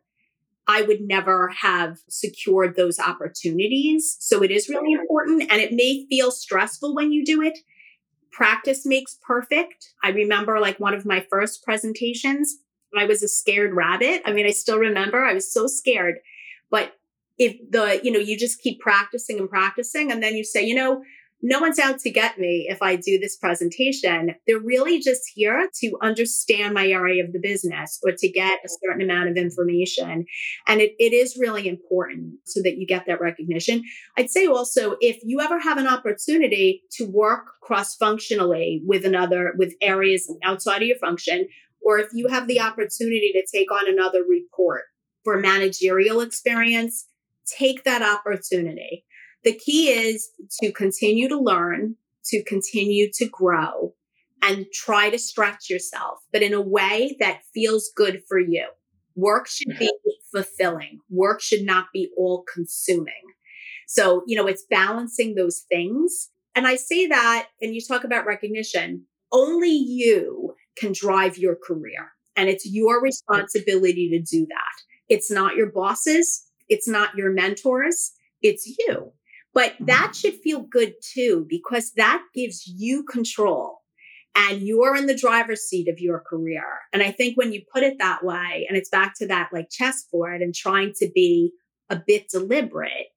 I 0.67 0.83
would 0.83 1.01
never 1.01 1.49
have 1.61 1.99
secured 2.09 2.77
those 2.77 2.99
opportunities. 2.99 4.17
So 4.21 4.43
it 4.43 4.51
is 4.51 4.69
really 4.69 4.93
important 4.93 5.51
and 5.51 5.61
it 5.61 5.73
may 5.73 6.07
feel 6.09 6.31
stressful 6.31 6.95
when 6.95 7.13
you 7.13 7.25
do 7.25 7.43
it 7.43 7.59
practice 8.33 8.85
makes 8.85 9.19
perfect. 9.23 9.93
I 10.03 10.09
remember 10.11 10.59
like 10.59 10.81
one 10.81 10.95
of 10.95 11.07
my 11.07 11.21
first 11.31 11.63
presentations, 11.63 12.57
I 12.97 13.05
was 13.05 13.23
a 13.23 13.29
scared 13.29 13.75
rabbit. 13.75 14.23
I 14.25 14.33
mean, 14.33 14.47
I 14.47 14.51
still 14.51 14.79
remember 14.79 15.25
I 15.25 15.35
was 15.35 15.53
so 15.53 15.67
scared. 15.67 16.19
But 16.71 16.95
if 17.39 17.57
the, 17.71 18.01
you 18.03 18.11
know, 18.11 18.19
you 18.19 18.39
just 18.39 18.61
keep 18.61 18.81
practicing 18.81 19.39
and 19.39 19.49
practicing, 19.49 20.13
and 20.13 20.23
then 20.23 20.35
you 20.35 20.45
say, 20.45 20.63
you 20.63 20.75
know, 20.75 21.03
no 21.43 21.59
one's 21.59 21.81
out 21.81 21.99
to 21.99 22.11
get 22.11 22.39
me 22.39 22.67
if 22.69 22.81
I 22.81 22.95
do 22.95 23.19
this 23.19 23.37
presentation. 23.37 24.37
They're 24.47 24.61
really 24.61 25.01
just 25.01 25.23
here 25.35 25.69
to 25.81 25.99
understand 26.01 26.73
my 26.73 26.87
area 26.87 27.25
of 27.25 27.33
the 27.33 27.41
business 27.41 27.99
or 28.05 28.13
to 28.17 28.29
get 28.31 28.61
a 28.65 28.69
certain 28.69 29.03
amount 29.03 29.29
of 29.29 29.37
information. 29.37 30.25
And 30.69 30.81
it, 30.81 30.93
it 31.01 31.13
is 31.13 31.37
really 31.37 31.67
important 31.67 32.35
so 32.45 32.63
that 32.63 32.77
you 32.77 32.87
get 32.87 33.07
that 33.07 33.21
recognition. 33.21 33.83
I'd 34.17 34.31
say 34.31 34.47
also, 34.47 34.97
if 35.01 35.19
you 35.25 35.41
ever 35.41 35.59
have 35.59 35.79
an 35.79 35.89
opportunity 35.89 36.85
to 36.93 37.07
work 37.07 37.47
cross 37.61 37.97
functionally 37.97 38.83
with 38.87 39.05
another, 39.05 39.55
with 39.59 39.75
areas 39.81 40.33
outside 40.45 40.83
of 40.83 40.89
your 40.89 40.99
function, 40.99 41.49
or 41.85 41.99
if 41.99 42.09
you 42.13 42.29
have 42.29 42.47
the 42.47 42.61
opportunity 42.61 43.33
to 43.33 43.45
take 43.53 43.73
on 43.73 43.89
another 43.89 44.23
report 44.23 44.83
for 45.25 45.41
managerial 45.41 46.21
experience, 46.21 47.09
take 47.59 47.83
that 47.83 48.03
opportunity 48.03 49.05
the 49.45 49.55
key 49.55 49.91
is 49.91 50.31
to 50.61 50.73
continue 50.73 51.29
to 51.29 51.39
learn, 51.39 51.97
to 52.27 52.43
continue 52.45 53.11
to 53.15 53.29
grow 53.29 53.95
and 54.43 54.67
try 54.73 55.11
to 55.11 55.19
stretch 55.19 55.71
yourself, 55.71 56.19
but 56.33 56.43
in 56.43 56.53
a 56.53 56.61
way 56.61 57.17
that 57.21 57.43
feels 57.55 57.91
good 57.95 58.23
for 58.29 58.39
you. 58.39 58.67
Work 59.15 59.47
should 59.47 59.79
be 59.79 59.87
mm-hmm. 59.87 60.37
fulfilling. 60.37 61.01
Work 61.11 61.41
should 61.41 61.63
not 61.63 61.87
be 61.93 62.11
all 62.17 62.45
consuming. 62.53 63.13
So, 63.87 64.23
you 64.27 64.37
know, 64.37 64.47
it's 64.47 64.65
balancing 64.71 65.35
those 65.35 65.65
things. 65.71 66.31
And 66.55 66.67
I 66.67 66.77
say 66.77 67.07
that, 67.07 67.49
and 67.61 67.75
you 67.75 67.81
talk 67.81 68.05
about 68.05 68.27
recognition, 68.27 69.05
only 69.31 69.71
you 69.71 70.55
can 70.77 70.93
drive 70.93 71.37
your 71.37 71.57
career. 71.57 72.13
And 72.37 72.49
it's 72.49 72.67
your 72.67 73.03
responsibility 73.03 74.09
to 74.11 74.19
do 74.21 74.47
that. 74.47 74.83
It's 75.09 75.31
not 75.31 75.57
your 75.57 75.71
bosses. 75.71 76.47
It's 76.69 76.89
not 76.89 77.15
your 77.15 77.31
mentors. 77.31 78.13
It's 78.41 78.67
you. 78.67 79.13
But 79.55 79.75
that 79.81 80.13
mm-hmm. 80.13 80.13
should 80.13 80.41
feel 80.41 80.61
good 80.61 80.95
too, 81.03 81.47
because 81.49 81.93
that 81.93 82.23
gives 82.35 82.67
you 82.67 83.05
control 83.05 83.79
and 84.35 84.63
you're 84.63 84.97
in 84.97 85.07
the 85.07 85.17
driver's 85.17 85.63
seat 85.63 85.89
of 85.89 86.01
your 86.01 86.21
career. 86.21 86.65
And 86.93 87.03
I 87.03 87.11
think 87.11 87.37
when 87.37 87.53
you 87.53 87.63
put 87.73 87.83
it 87.83 87.99
that 87.99 88.25
way, 88.25 88.67
and 88.69 88.79
it's 88.79 88.89
back 88.89 89.15
to 89.19 89.27
that 89.29 89.51
like 89.53 89.69
chessboard 89.71 90.41
and 90.41 90.55
trying 90.55 90.95
to 90.97 91.11
be 91.15 91.53
a 91.91 91.97
bit 91.97 92.31
deliberate, 92.31 93.09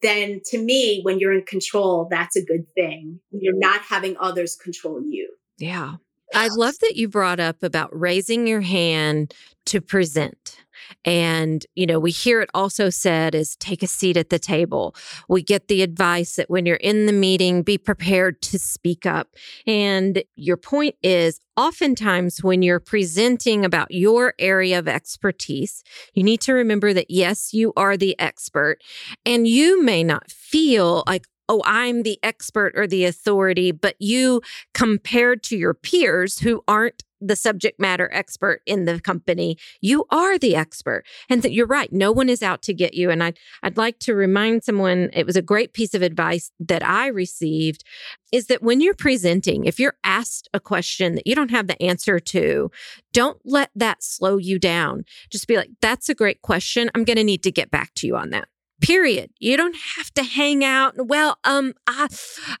then 0.00 0.40
to 0.46 0.58
me, 0.58 1.00
when 1.02 1.18
you're 1.18 1.34
in 1.34 1.44
control, 1.44 2.08
that's 2.10 2.36
a 2.36 2.44
good 2.44 2.66
thing. 2.74 3.20
You're 3.30 3.58
not 3.58 3.82
having 3.82 4.16
others 4.18 4.56
control 4.56 5.02
you. 5.02 5.28
Yeah. 5.58 5.96
I 6.34 6.48
love 6.48 6.78
that 6.80 6.96
you 6.96 7.08
brought 7.08 7.40
up 7.40 7.62
about 7.62 7.98
raising 7.98 8.46
your 8.46 8.62
hand 8.62 9.34
to 9.66 9.80
present. 9.80 10.58
And, 11.04 11.64
you 11.74 11.86
know, 11.86 11.98
we 11.98 12.10
hear 12.10 12.40
it 12.40 12.50
also 12.54 12.90
said 12.90 13.34
is 13.34 13.56
take 13.56 13.82
a 13.82 13.86
seat 13.86 14.16
at 14.16 14.30
the 14.30 14.38
table. 14.38 14.94
We 15.28 15.42
get 15.42 15.68
the 15.68 15.82
advice 15.82 16.36
that 16.36 16.50
when 16.50 16.66
you're 16.66 16.76
in 16.76 17.06
the 17.06 17.12
meeting, 17.12 17.62
be 17.62 17.78
prepared 17.78 18.42
to 18.42 18.58
speak 18.58 19.06
up. 19.06 19.28
And 19.66 20.22
your 20.36 20.56
point 20.56 20.96
is 21.02 21.40
oftentimes 21.56 22.42
when 22.42 22.62
you're 22.62 22.80
presenting 22.80 23.64
about 23.64 23.90
your 23.90 24.34
area 24.38 24.78
of 24.78 24.88
expertise, 24.88 25.82
you 26.14 26.22
need 26.22 26.40
to 26.42 26.52
remember 26.52 26.92
that 26.92 27.10
yes, 27.10 27.52
you 27.52 27.72
are 27.76 27.96
the 27.96 28.18
expert 28.18 28.78
and 29.24 29.46
you 29.46 29.82
may 29.82 30.02
not 30.02 30.30
feel 30.30 31.04
like, 31.06 31.26
oh, 31.52 31.62
I'm 31.66 32.02
the 32.02 32.18
expert 32.22 32.72
or 32.74 32.86
the 32.86 33.04
authority, 33.04 33.72
but 33.72 33.94
you 33.98 34.40
compared 34.72 35.42
to 35.44 35.56
your 35.56 35.74
peers 35.74 36.38
who 36.38 36.64
aren't 36.66 37.02
the 37.20 37.36
subject 37.36 37.78
matter 37.78 38.10
expert 38.12 38.62
in 38.66 38.86
the 38.86 38.98
company. 38.98 39.58
You 39.82 40.06
are 40.10 40.38
the 40.38 40.56
expert. 40.56 41.04
And 41.28 41.42
that 41.42 41.52
you're 41.52 41.66
right. 41.66 41.92
No 41.92 42.10
one 42.10 42.30
is 42.30 42.42
out 42.42 42.62
to 42.62 42.74
get 42.74 42.94
you. 42.94 43.10
And 43.10 43.22
I'd, 43.22 43.38
I'd 43.62 43.76
like 43.76 43.98
to 44.00 44.14
remind 44.14 44.64
someone 44.64 45.10
it 45.12 45.26
was 45.26 45.36
a 45.36 45.42
great 45.42 45.74
piece 45.74 45.92
of 45.92 46.00
advice 46.00 46.50
that 46.58 46.82
I 46.82 47.08
received 47.08 47.84
is 48.32 48.46
that 48.46 48.62
when 48.62 48.80
you're 48.80 48.94
presenting, 48.94 49.66
if 49.66 49.78
you're 49.78 49.96
asked 50.02 50.48
a 50.54 50.58
question 50.58 51.14
that 51.14 51.26
you 51.26 51.34
don't 51.34 51.50
have 51.50 51.66
the 51.66 51.80
answer 51.82 52.18
to, 52.18 52.70
don't 53.12 53.38
let 53.44 53.70
that 53.76 54.02
slow 54.02 54.38
you 54.38 54.58
down. 54.58 55.04
Just 55.30 55.46
be 55.46 55.58
like, 55.58 55.70
that's 55.82 56.08
a 56.08 56.14
great 56.14 56.40
question. 56.40 56.90
I'm 56.94 57.04
going 57.04 57.18
to 57.18 57.24
need 57.24 57.42
to 57.42 57.52
get 57.52 57.70
back 57.70 57.92
to 57.96 58.06
you 58.06 58.16
on 58.16 58.30
that 58.30 58.48
period. 58.82 59.30
You 59.38 59.56
don't 59.56 59.76
have 59.96 60.12
to 60.14 60.24
hang 60.24 60.64
out. 60.64 60.94
Well 60.98 61.38
um 61.44 61.72
i 61.86 62.08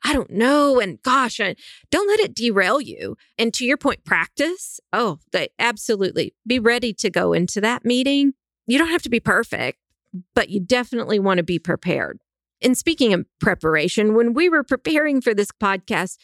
i 0.04 0.12
don't 0.12 0.30
know 0.30 0.80
and 0.80 1.02
gosh 1.02 1.40
I, 1.40 1.56
don't 1.90 2.08
let 2.08 2.20
it 2.20 2.34
derail 2.34 2.80
you. 2.80 3.16
And 3.38 3.52
to 3.54 3.64
your 3.64 3.76
point 3.76 4.04
practice 4.04 4.80
oh 4.92 5.18
they 5.32 5.48
absolutely. 5.58 6.34
Be 6.46 6.58
ready 6.58 6.94
to 6.94 7.10
go 7.10 7.32
into 7.32 7.60
that 7.60 7.84
meeting. 7.84 8.32
You 8.66 8.78
don't 8.78 8.88
have 8.88 9.02
to 9.02 9.10
be 9.10 9.20
perfect 9.20 9.78
but 10.34 10.48
you 10.48 10.60
definitely 10.60 11.18
want 11.18 11.38
to 11.38 11.42
be 11.42 11.58
prepared. 11.58 12.20
And 12.62 12.78
speaking 12.78 13.12
of 13.12 13.26
preparation 13.40 14.14
when 14.14 14.32
we 14.32 14.48
were 14.48 14.64
preparing 14.64 15.20
for 15.20 15.34
this 15.34 15.50
podcast 15.50 16.16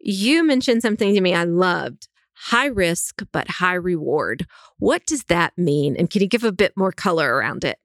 you 0.00 0.44
mentioned 0.44 0.82
something 0.82 1.14
to 1.14 1.20
me 1.20 1.32
i 1.32 1.44
loved. 1.44 2.08
High 2.36 2.66
risk 2.66 3.22
but 3.32 3.48
high 3.48 3.74
reward. 3.74 4.46
What 4.78 5.06
does 5.06 5.24
that 5.24 5.56
mean? 5.56 5.94
And 5.96 6.10
can 6.10 6.20
you 6.20 6.26
give 6.26 6.42
a 6.42 6.50
bit 6.50 6.76
more 6.76 6.90
color 6.90 7.32
around 7.36 7.62
it 7.62 7.78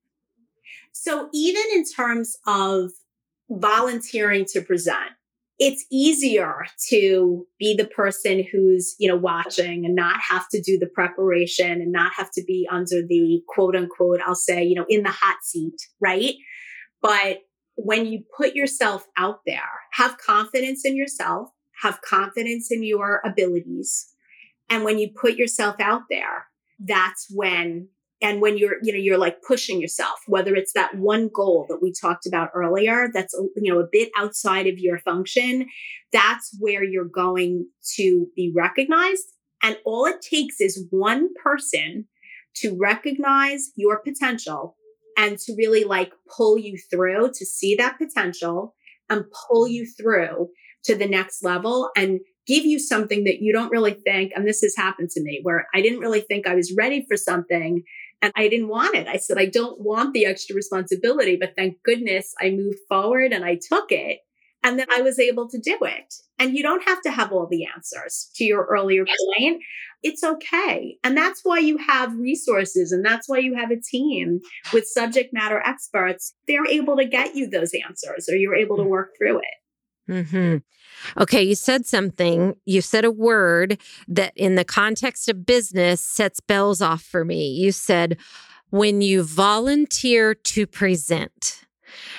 so 0.92 1.30
even 1.34 1.64
in 1.74 1.84
terms 1.86 2.38
of 2.46 2.92
volunteering 3.50 4.46
to 4.54 4.62
present, 4.62 5.12
it's 5.60 5.86
easier 5.92 6.66
to 6.88 7.46
be 7.60 7.76
the 7.76 7.86
person 7.86 8.46
who's, 8.50 8.96
you 8.98 9.10
know, 9.10 9.18
watching 9.18 9.86
and 9.86 9.94
not 9.94 10.20
have 10.30 10.48
to 10.50 10.62
do 10.62 10.80
the 10.80 10.88
preparation 10.88 11.72
and 11.82 11.92
not 11.92 12.14
have 12.16 12.32
to 12.32 12.44
be 12.48 12.68
under 12.72 13.02
the 13.06 13.42
quote 13.48 13.76
unquote, 13.76 14.22
I'll 14.26 14.36
say, 14.36 14.64
you 14.64 14.76
know, 14.76 14.86
in 14.88 15.04
the 15.04 15.12
hot 15.12 15.38
seat, 15.44 15.76
right? 16.00 16.36
But 17.02 17.40
when 17.76 18.06
you 18.06 18.24
put 18.36 18.56
yourself 18.56 19.06
out 19.18 19.40
there, 19.46 19.70
have 19.94 20.18
confidence 20.18 20.86
in 20.86 20.96
yourself, 20.96 21.50
have 21.82 22.02
confidence 22.02 22.72
in 22.72 22.84
your 22.84 23.22
abilities. 23.26 24.08
And 24.70 24.84
when 24.84 24.98
you 24.98 25.10
put 25.10 25.36
yourself 25.36 25.76
out 25.80 26.04
there, 26.10 26.48
that's 26.80 27.28
when 27.30 27.90
and 28.22 28.42
when 28.42 28.58
you're 28.58 28.76
you 28.82 28.92
know 28.92 29.00
you're 29.00 29.18
like 29.18 29.42
pushing 29.48 29.82
yourself 29.82 30.20
whether 30.28 30.56
it's 30.56 30.74
that 30.74 30.96
one 30.96 31.30
goal 31.34 31.66
that 31.70 31.82
we 31.82 31.94
talked 31.94 32.26
about 32.26 32.50
earlier 32.54 33.10
that's 33.14 33.34
you 33.56 33.74
know 33.74 33.80
a 33.80 33.88
bit 33.92 34.10
outside 34.18 34.68
of 34.68 34.78
your 34.78 35.00
function 35.00 35.68
that's 36.12 36.56
where 36.60 36.84
you're 36.84 37.06
going 37.06 37.68
to 37.96 38.28
be 38.36 38.52
recognized. 38.56 39.26
And 39.62 39.78
all 39.86 40.06
it 40.06 40.22
takes 40.22 40.60
is 40.60 40.88
one 40.90 41.30
person 41.42 42.08
to 42.58 42.78
recognize 42.80 43.72
your 43.76 44.00
potential 44.00 44.76
and 45.18 45.38
to 45.40 45.54
really 45.58 45.84
like 45.84 46.12
pull 46.36 46.58
you 46.58 46.78
through 46.90 47.32
to 47.36 47.46
see 47.46 47.76
that 47.76 47.98
potential 47.98 48.76
and 49.10 49.26
pull 49.48 49.68
you 49.68 49.86
through 49.86 50.50
to 50.86 50.96
the 50.96 51.08
next 51.08 51.44
level 51.44 51.90
and 51.96 52.20
give 52.48 52.66
you 52.66 52.80
something 52.80 53.26
that 53.26 53.42
you 53.42 53.54
don't 53.54 53.72
really 53.72 53.94
think 53.94 54.32
and 54.34 54.48
this 54.48 54.62
has 54.62 54.76
happened 54.76 55.10
to 55.10 55.22
me 55.22 55.40
where 55.44 55.68
I 55.74 55.82
didn't 55.82 56.00
really 56.00 56.22
think 56.22 56.48
I 56.48 56.56
was 56.56 56.74
ready 56.76 57.06
for 57.08 57.18
something 57.18 57.84
and 58.22 58.34
I 58.36 58.50
didn't 58.50 58.68
want 58.68 58.96
it. 58.96 59.08
I 59.08 59.18
said, 59.18 59.38
I 59.38 59.46
don't 59.46 59.80
want 59.80 60.14
the 60.14 60.26
extra 60.26 60.56
responsibility, 60.56 61.38
but 61.40 61.54
thank 61.56 61.82
goodness 61.84 62.34
I 62.40 62.52
moved 62.52 62.80
forward 62.88 63.32
and 63.32 63.46
I 63.46 63.56
took 63.56 63.92
it. 63.92 64.20
And 64.62 64.78
then 64.78 64.88
I 64.92 65.02
was 65.02 65.20
able 65.20 65.48
to 65.50 65.58
do 65.58 65.78
it. 65.84 66.14
And 66.38 66.56
you 66.56 66.64
don't 66.64 66.84
have 66.84 67.02
to 67.04 67.12
have 67.12 67.32
all 67.32 67.48
the 67.50 67.66
answers 67.74 68.30
to 68.36 68.44
your 68.44 68.66
earlier 68.66 69.06
point. 69.06 69.62
It's 70.04 70.24
okay. 70.24 70.98
And 71.02 71.16
that's 71.16 71.42
why 71.44 71.60
you 71.60 71.78
have 71.78 72.18
resources 72.18 72.92
and 72.92 73.06
that's 73.06 73.30
why 73.30 73.38
you 73.38 73.56
have 73.56 73.72
a 73.72 73.80
team 73.80 74.42
with 74.74 74.86
subject 74.86 75.34
matter 75.34 75.62
experts. 75.66 76.34
They're 76.46 76.68
able 76.68 76.98
to 76.98 77.06
get 77.06 77.36
you 77.36 77.50
those 77.50 77.72
answers 77.88 78.28
or 78.30 78.36
you're 78.36 78.56
able 78.56 78.78
to 78.78 78.84
mm. 78.84 78.90
work 78.90 79.12
through 79.18 79.40
it. 79.40 79.60
Mm-hmm. 80.10 80.58
Okay, 81.22 81.44
you 81.44 81.56
said 81.56 81.86
something. 81.86 82.56
You 82.66 82.82
said 82.82 83.06
a 83.06 83.12
word 83.12 83.80
that, 84.08 84.34
in 84.36 84.56
the 84.56 84.66
context 84.66 85.30
of 85.30 85.46
business, 85.46 86.02
sets 86.02 86.40
bells 86.40 86.82
off 86.82 87.02
for 87.02 87.24
me. 87.24 87.50
You 87.50 87.72
said, 87.72 88.18
when 88.70 89.02
you 89.02 89.24
volunteer 89.24 90.34
to 90.34 90.68
present. 90.68 91.66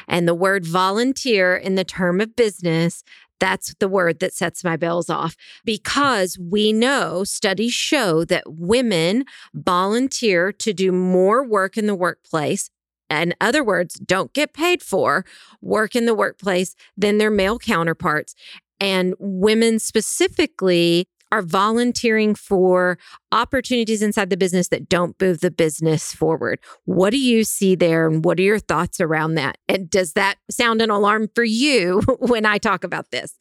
And 0.08 0.26
the 0.26 0.34
word 0.34 0.66
volunteer 0.66 1.56
in 1.56 1.76
the 1.76 1.84
term 1.84 2.20
of 2.20 2.34
business, 2.34 3.04
that's 3.38 3.74
the 3.78 3.88
word 3.88 4.18
that 4.20 4.34
sets 4.34 4.62
my 4.64 4.76
bells 4.76 5.08
off 5.08 5.36
because 5.64 6.38
we 6.38 6.72
know 6.72 7.24
studies 7.24 7.72
show 7.72 8.24
that 8.26 8.44
women 8.46 9.24
volunteer 9.54 10.52
to 10.52 10.72
do 10.72 10.92
more 10.92 11.44
work 11.44 11.76
in 11.76 11.86
the 11.86 11.94
workplace 11.94 12.70
in 13.10 13.34
other 13.40 13.64
words, 13.64 13.94
don't 13.94 14.32
get 14.32 14.54
paid 14.54 14.82
for 14.82 15.24
work 15.60 15.96
in 15.96 16.06
the 16.06 16.14
workplace 16.14 16.74
than 16.96 17.18
their 17.18 17.30
male 17.30 17.58
counterparts. 17.58 18.34
And 18.78 19.14
women 19.18 19.78
specifically 19.78 21.08
are 21.32 21.42
volunteering 21.42 22.34
for 22.34 22.98
opportunities 23.30 24.02
inside 24.02 24.30
the 24.30 24.36
business 24.36 24.68
that 24.68 24.88
don't 24.88 25.20
move 25.20 25.40
the 25.40 25.50
business 25.50 26.12
forward. 26.12 26.58
What 26.84 27.10
do 27.10 27.18
you 27.18 27.44
see 27.44 27.74
there? 27.74 28.08
And 28.08 28.24
what 28.24 28.38
are 28.38 28.42
your 28.42 28.58
thoughts 28.58 29.00
around 29.00 29.34
that? 29.34 29.58
And 29.68 29.88
does 29.88 30.14
that 30.14 30.36
sound 30.50 30.82
an 30.82 30.90
alarm 30.90 31.28
for 31.34 31.44
you 31.44 32.00
when 32.18 32.46
I 32.46 32.58
talk 32.58 32.84
about 32.84 33.10
this? 33.10 33.36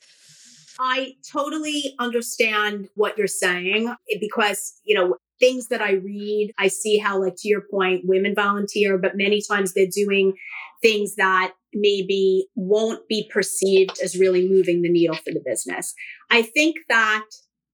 I 0.79 1.15
totally 1.29 1.95
understand 1.99 2.87
what 2.95 3.17
you're 3.17 3.27
saying 3.27 3.89
eh, 3.89 4.17
because, 4.19 4.79
you 4.85 4.95
know, 4.95 5.17
things 5.39 5.67
that 5.67 5.81
I 5.81 5.93
read, 5.93 6.53
I 6.57 6.67
see 6.67 6.97
how, 6.97 7.21
like, 7.21 7.35
to 7.37 7.47
your 7.47 7.61
point, 7.61 8.05
women 8.05 8.35
volunteer, 8.35 8.97
but 8.97 9.17
many 9.17 9.41
times 9.41 9.73
they're 9.73 9.87
doing 9.87 10.33
things 10.81 11.15
that 11.15 11.53
maybe 11.73 12.47
won't 12.55 13.07
be 13.07 13.29
perceived 13.31 13.99
as 14.03 14.17
really 14.17 14.47
moving 14.47 14.81
the 14.81 14.91
needle 14.91 15.15
for 15.15 15.31
the 15.31 15.43
business. 15.45 15.93
I 16.29 16.41
think 16.41 16.77
that 16.89 17.25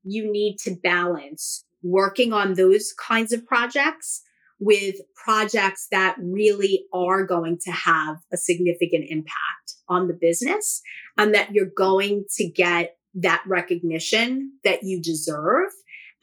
you 0.04 0.32
need 0.32 0.58
to 0.60 0.76
balance 0.84 1.66
working 1.82 2.34
on 2.34 2.54
those 2.54 2.94
kinds 2.94 3.32
of 3.32 3.46
projects 3.46 4.22
with 4.60 4.96
projects 5.16 5.88
that 5.92 6.16
really 6.20 6.86
are 6.94 7.26
going 7.26 7.58
to 7.64 7.72
have 7.72 8.18
a 8.32 8.38
significant 8.38 9.06
impact 9.10 9.74
on 9.90 10.08
the 10.08 10.14
business 10.14 10.82
and 11.18 11.34
that 11.34 11.54
you're 11.54 11.66
going 11.66 12.26
to 12.36 12.48
get 12.48 12.98
that 13.16 13.44
recognition 13.46 14.54
that 14.64 14.84
you 14.84 15.02
deserve 15.02 15.72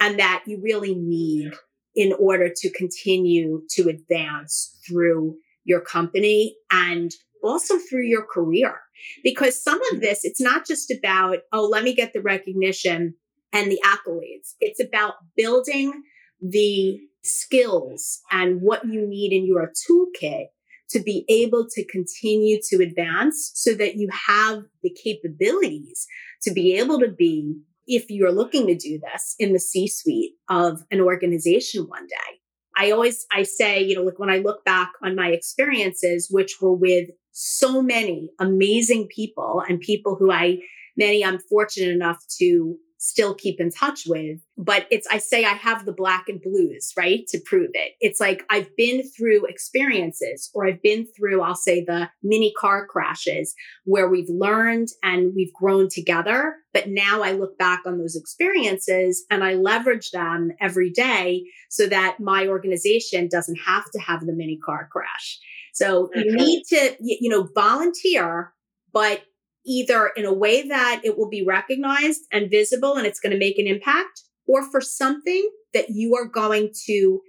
and 0.02 0.18
that 0.18 0.42
you 0.46 0.60
really 0.60 0.96
need 0.96 1.52
in 1.94 2.12
order 2.18 2.50
to 2.54 2.70
continue 2.72 3.62
to 3.70 3.88
advance 3.88 4.76
through 4.86 5.36
your 5.64 5.80
company 5.80 6.56
and 6.72 7.12
also 7.44 7.78
through 7.78 8.04
your 8.04 8.26
career. 8.26 8.80
Because 9.22 9.62
some 9.62 9.80
of 9.92 10.00
this, 10.00 10.24
it's 10.24 10.40
not 10.40 10.66
just 10.66 10.90
about, 10.90 11.38
oh, 11.52 11.66
let 11.66 11.84
me 11.84 11.94
get 11.94 12.12
the 12.12 12.20
recognition 12.20 13.14
and 13.52 13.70
the 13.70 13.80
accolades. 13.84 14.54
It's 14.60 14.82
about 14.82 15.14
building 15.36 15.92
the 16.40 16.98
skills 17.22 18.20
and 18.32 18.60
what 18.60 18.84
you 18.84 19.06
need 19.06 19.32
in 19.32 19.46
your 19.46 19.70
toolkit 19.88 20.46
to 20.90 21.00
be 21.00 21.24
able 21.28 21.66
to 21.70 21.84
continue 21.86 22.58
to 22.70 22.82
advance 22.82 23.52
so 23.54 23.74
that 23.74 23.96
you 23.96 24.08
have 24.28 24.64
the 24.82 24.90
capabilities 24.90 26.06
to 26.42 26.52
be 26.52 26.76
able 26.76 26.98
to 26.98 27.08
be, 27.08 27.56
if 27.86 28.06
you're 28.08 28.32
looking 28.32 28.66
to 28.66 28.76
do 28.76 28.98
this 28.98 29.34
in 29.38 29.52
the 29.52 29.58
C 29.58 29.88
suite 29.88 30.32
of 30.48 30.82
an 30.90 31.00
organization 31.00 31.84
one 31.84 32.06
day. 32.06 32.38
I 32.76 32.90
always, 32.90 33.26
I 33.30 33.42
say, 33.42 33.82
you 33.82 33.94
know, 33.94 34.02
like 34.02 34.18
when 34.18 34.30
I 34.30 34.38
look 34.38 34.64
back 34.64 34.90
on 35.02 35.14
my 35.14 35.28
experiences, 35.28 36.28
which 36.30 36.56
were 36.60 36.74
with 36.74 37.10
so 37.32 37.82
many 37.82 38.30
amazing 38.38 39.08
people 39.14 39.62
and 39.68 39.80
people 39.80 40.16
who 40.16 40.30
I, 40.30 40.58
many 40.96 41.24
I'm 41.24 41.38
fortunate 41.38 41.90
enough 41.90 42.24
to 42.38 42.76
still 43.02 43.34
keep 43.34 43.58
in 43.58 43.68
touch 43.68 44.04
with. 44.06 44.38
But 44.56 44.86
it's, 44.88 45.08
I 45.10 45.18
say 45.18 45.44
I 45.44 45.54
have 45.54 45.84
the 45.84 45.92
black 45.92 46.28
and 46.28 46.40
blues, 46.40 46.92
right? 46.96 47.26
To 47.30 47.40
prove 47.44 47.70
it. 47.74 47.94
It's 48.00 48.20
like 48.20 48.44
I've 48.48 48.74
been 48.76 49.02
through 49.02 49.46
experiences 49.46 50.48
or 50.54 50.68
I've 50.68 50.80
been 50.82 51.08
through, 51.16 51.42
I'll 51.42 51.56
say 51.56 51.84
the 51.84 52.08
mini 52.22 52.52
car 52.56 52.86
crashes 52.86 53.54
where 53.84 54.08
we've 54.08 54.28
learned 54.28 54.86
and 55.02 55.32
we've 55.34 55.52
grown 55.52 55.88
together. 55.88 56.54
But 56.72 56.90
now 56.90 57.22
I 57.24 57.32
look 57.32 57.58
back 57.58 57.80
on 57.86 57.98
those 57.98 58.14
experiences 58.14 59.24
and 59.32 59.42
I 59.42 59.54
leverage 59.54 60.12
them 60.12 60.52
every 60.60 60.90
day 60.90 61.42
so 61.70 61.88
that 61.88 62.20
my 62.20 62.46
organization 62.46 63.28
doesn't 63.28 63.58
have 63.66 63.90
to 63.90 63.98
have 64.00 64.20
the 64.20 64.32
mini 64.32 64.60
car 64.64 64.88
crash. 64.92 65.40
So 65.74 66.08
you 66.14 66.26
mm-hmm. 66.26 66.36
need 66.36 66.64
to, 66.68 66.96
you 67.00 67.28
know, 67.28 67.48
volunteer, 67.52 68.52
but 68.92 69.22
either 69.66 70.10
in 70.16 70.24
a 70.24 70.32
way 70.32 70.66
that 70.68 71.00
it 71.04 71.16
will 71.16 71.28
be 71.28 71.44
recognized 71.44 72.22
and 72.32 72.50
visible 72.50 72.94
and 72.94 73.06
it's 73.06 73.20
going 73.20 73.32
to 73.32 73.38
make 73.38 73.58
an 73.58 73.66
impact 73.66 74.22
or 74.46 74.68
for 74.70 74.80
something 74.80 75.50
that 75.72 75.90
you 75.90 76.14
are 76.14 76.26
going 76.26 76.70
to 76.86 77.20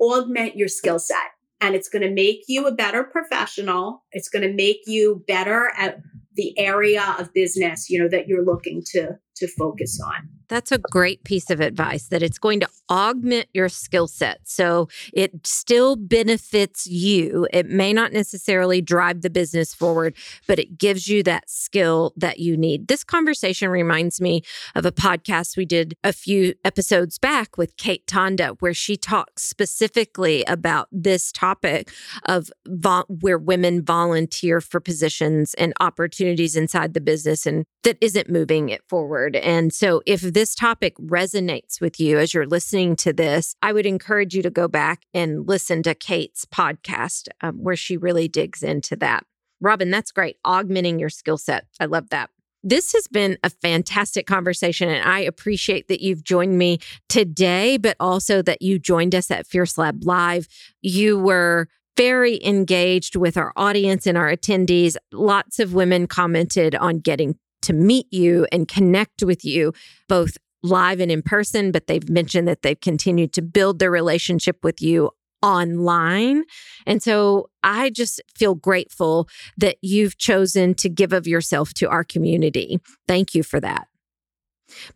augment 0.00 0.56
your 0.56 0.68
skill 0.68 0.98
set 0.98 1.32
and 1.60 1.74
it's 1.76 1.88
going 1.88 2.02
to 2.02 2.10
make 2.10 2.40
you 2.48 2.66
a 2.66 2.74
better 2.74 3.04
professional. 3.04 4.04
It's 4.10 4.28
going 4.28 4.42
to 4.42 4.52
make 4.52 4.80
you 4.86 5.24
better 5.28 5.70
at 5.78 6.00
the 6.34 6.58
area 6.58 7.14
of 7.18 7.32
business, 7.32 7.88
you 7.88 8.02
know, 8.02 8.08
that 8.08 8.26
you're 8.26 8.44
looking 8.44 8.82
to 8.92 9.10
to 9.36 9.48
focus 9.58 9.98
on. 10.04 10.28
That's 10.48 10.72
a 10.72 10.78
great 10.78 11.24
piece 11.24 11.50
of 11.50 11.60
advice 11.60 12.08
that 12.08 12.22
it's 12.22 12.38
going 12.38 12.60
to 12.60 12.68
augment 12.92 13.48
your 13.54 13.70
skill 13.70 14.06
set. 14.06 14.40
So 14.44 14.86
it 15.14 15.46
still 15.46 15.96
benefits 15.96 16.86
you. 16.86 17.48
It 17.50 17.70
may 17.70 17.94
not 17.94 18.12
necessarily 18.12 18.82
drive 18.82 19.22
the 19.22 19.30
business 19.30 19.72
forward, 19.72 20.14
but 20.46 20.58
it 20.58 20.76
gives 20.76 21.08
you 21.08 21.22
that 21.22 21.48
skill 21.48 22.12
that 22.18 22.38
you 22.38 22.54
need. 22.54 22.88
This 22.88 23.02
conversation 23.02 23.70
reminds 23.70 24.20
me 24.20 24.42
of 24.74 24.84
a 24.84 24.92
podcast 24.92 25.56
we 25.56 25.64
did 25.64 25.96
a 26.04 26.12
few 26.12 26.52
episodes 26.66 27.16
back 27.16 27.56
with 27.56 27.78
Kate 27.78 28.06
Tonda, 28.06 28.56
where 28.60 28.74
she 28.74 28.98
talks 28.98 29.42
specifically 29.42 30.44
about 30.44 30.88
this 30.92 31.32
topic 31.32 31.90
of 32.26 32.50
vo- 32.66 33.06
where 33.08 33.38
women 33.38 33.82
volunteer 33.82 34.60
for 34.60 34.80
positions 34.80 35.54
and 35.54 35.72
opportunities 35.80 36.56
inside 36.56 36.92
the 36.92 37.00
business 37.00 37.46
and 37.46 37.64
that 37.84 37.98
isn't 38.00 38.30
moving 38.30 38.68
it 38.68 38.82
forward. 38.88 39.36
And 39.36 39.72
so, 39.72 40.02
if 40.06 40.20
this 40.20 40.54
topic 40.54 40.96
resonates 40.98 41.80
with 41.80 41.98
you 41.98 42.18
as 42.18 42.32
you're 42.32 42.46
listening 42.46 42.81
to 42.96 43.12
this, 43.12 43.54
I 43.62 43.72
would 43.72 43.86
encourage 43.86 44.34
you 44.34 44.42
to 44.42 44.50
go 44.50 44.68
back 44.68 45.02
and 45.14 45.46
listen 45.48 45.82
to 45.84 45.94
Kate's 45.94 46.44
podcast 46.44 47.28
um, 47.40 47.56
where 47.56 47.76
she 47.76 47.96
really 47.96 48.28
digs 48.28 48.62
into 48.62 48.96
that. 48.96 49.24
Robin, 49.60 49.90
that's 49.90 50.10
great. 50.10 50.36
Augmenting 50.44 50.98
your 50.98 51.08
skill 51.08 51.38
set. 51.38 51.66
I 51.78 51.86
love 51.86 52.10
that. 52.10 52.30
This 52.64 52.92
has 52.92 53.08
been 53.08 53.38
a 53.42 53.50
fantastic 53.50 54.26
conversation, 54.26 54.88
and 54.88 55.08
I 55.08 55.20
appreciate 55.20 55.88
that 55.88 56.00
you've 56.00 56.22
joined 56.22 56.58
me 56.58 56.78
today, 57.08 57.76
but 57.76 57.96
also 57.98 58.42
that 58.42 58.62
you 58.62 58.78
joined 58.78 59.14
us 59.14 59.30
at 59.30 59.46
Fierce 59.46 59.76
Lab 59.78 60.04
Live. 60.04 60.46
You 60.80 61.18
were 61.18 61.68
very 61.96 62.42
engaged 62.44 63.16
with 63.16 63.36
our 63.36 63.52
audience 63.56 64.06
and 64.06 64.16
our 64.16 64.30
attendees. 64.30 64.96
Lots 65.12 65.58
of 65.58 65.74
women 65.74 66.06
commented 66.06 66.74
on 66.76 67.00
getting 67.00 67.36
to 67.62 67.72
meet 67.72 68.12
you 68.12 68.46
and 68.52 68.68
connect 68.68 69.22
with 69.22 69.44
you 69.44 69.72
both 70.08 70.36
live 70.62 71.00
and 71.00 71.10
in 71.10 71.22
person, 71.22 71.72
but 71.72 71.86
they've 71.86 72.08
mentioned 72.08 72.46
that 72.48 72.62
they've 72.62 72.80
continued 72.80 73.32
to 73.34 73.42
build 73.42 73.78
their 73.78 73.90
relationship 73.90 74.58
with 74.62 74.80
you 74.80 75.10
online. 75.42 76.44
And 76.86 77.02
so 77.02 77.50
I 77.62 77.90
just 77.90 78.20
feel 78.36 78.54
grateful 78.54 79.28
that 79.56 79.76
you've 79.82 80.16
chosen 80.16 80.74
to 80.74 80.88
give 80.88 81.12
of 81.12 81.26
yourself 81.26 81.74
to 81.74 81.88
our 81.88 82.04
community. 82.04 82.78
Thank 83.08 83.34
you 83.34 83.42
for 83.42 83.60
that. 83.60 83.88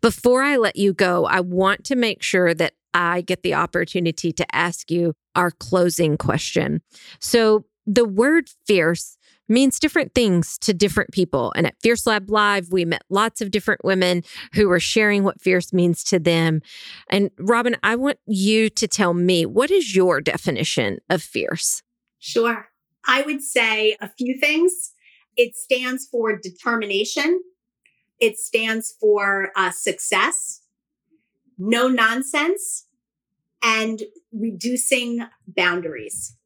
Before 0.01 0.41
I 0.41 0.57
let 0.57 0.75
you 0.75 0.93
go, 0.93 1.25
I 1.25 1.41
want 1.41 1.83
to 1.85 1.95
make 1.95 2.23
sure 2.23 2.53
that 2.53 2.73
I 2.93 3.21
get 3.21 3.43
the 3.43 3.53
opportunity 3.53 4.31
to 4.31 4.55
ask 4.55 4.89
you 4.89 5.13
our 5.35 5.51
closing 5.51 6.17
question. 6.17 6.81
So, 7.19 7.65
the 7.85 8.05
word 8.05 8.49
fierce 8.65 9.16
means 9.47 9.79
different 9.79 10.13
things 10.13 10.57
to 10.59 10.73
different 10.73 11.11
people. 11.11 11.53
And 11.55 11.65
at 11.67 11.75
Fierce 11.81 12.05
Lab 12.05 12.29
Live, 12.29 12.71
we 12.71 12.85
met 12.85 13.03
lots 13.09 13.41
of 13.41 13.51
different 13.51 13.83
women 13.83 14.23
who 14.53 14.67
were 14.67 14.79
sharing 14.79 15.23
what 15.23 15.41
fierce 15.41 15.73
means 15.73 16.03
to 16.05 16.19
them. 16.19 16.61
And 17.09 17.31
Robin, 17.39 17.75
I 17.83 17.95
want 17.95 18.19
you 18.25 18.69
to 18.69 18.87
tell 18.87 19.13
me 19.13 19.45
what 19.45 19.71
is 19.71 19.95
your 19.95 20.21
definition 20.21 20.99
of 21.09 21.21
fierce? 21.21 21.83
Sure. 22.19 22.69
I 23.05 23.21
would 23.21 23.41
say 23.41 23.95
a 24.01 24.09
few 24.09 24.37
things. 24.39 24.93
It 25.35 25.55
stands 25.55 26.07
for 26.07 26.35
determination, 26.35 27.41
it 28.19 28.39
stands 28.39 28.95
for 28.99 29.51
uh, 29.55 29.69
success, 29.69 30.61
no 31.59 31.87
nonsense, 31.87 32.87
and 33.63 34.01
reducing 34.31 35.25
boundaries. 35.47 36.36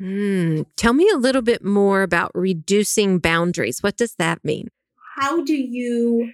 Mm, 0.00 0.66
tell 0.76 0.92
me 0.92 1.08
a 1.12 1.18
little 1.18 1.42
bit 1.42 1.64
more 1.64 2.02
about 2.02 2.30
reducing 2.34 3.18
boundaries. 3.18 3.82
What 3.82 3.96
does 3.96 4.14
that 4.14 4.44
mean? 4.44 4.68
How 5.16 5.44
do 5.44 5.54
you 5.54 6.32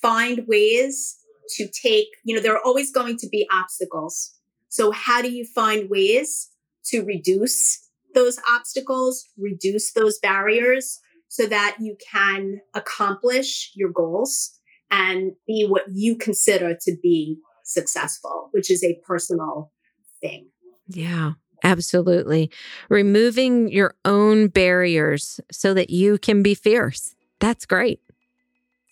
find 0.00 0.46
ways 0.46 1.18
to 1.56 1.68
take, 1.68 2.08
you 2.24 2.34
know, 2.34 2.42
there 2.42 2.54
are 2.54 2.64
always 2.64 2.90
going 2.90 3.16
to 3.18 3.28
be 3.28 3.46
obstacles. 3.50 4.34
So, 4.68 4.90
how 4.90 5.22
do 5.22 5.30
you 5.30 5.44
find 5.44 5.88
ways 5.88 6.50
to 6.86 7.02
reduce 7.02 7.88
those 8.14 8.38
obstacles, 8.48 9.24
reduce 9.36 9.92
those 9.92 10.18
barriers 10.18 11.00
so 11.28 11.46
that 11.46 11.76
you 11.80 11.96
can 12.12 12.60
accomplish 12.74 13.72
your 13.74 13.90
goals 13.90 14.58
and 14.90 15.32
be 15.46 15.66
what 15.66 15.84
you 15.92 16.16
consider 16.16 16.76
to 16.82 16.96
be 17.02 17.38
successful, 17.64 18.48
which 18.52 18.70
is 18.70 18.82
a 18.84 18.98
personal 19.06 19.72
thing? 20.20 20.48
Yeah. 20.88 21.32
Absolutely. 21.64 22.50
Removing 22.88 23.70
your 23.70 23.94
own 24.04 24.48
barriers 24.48 25.40
so 25.50 25.74
that 25.74 25.90
you 25.90 26.18
can 26.18 26.42
be 26.42 26.54
fierce. 26.54 27.14
That's 27.40 27.66
great. 27.66 28.00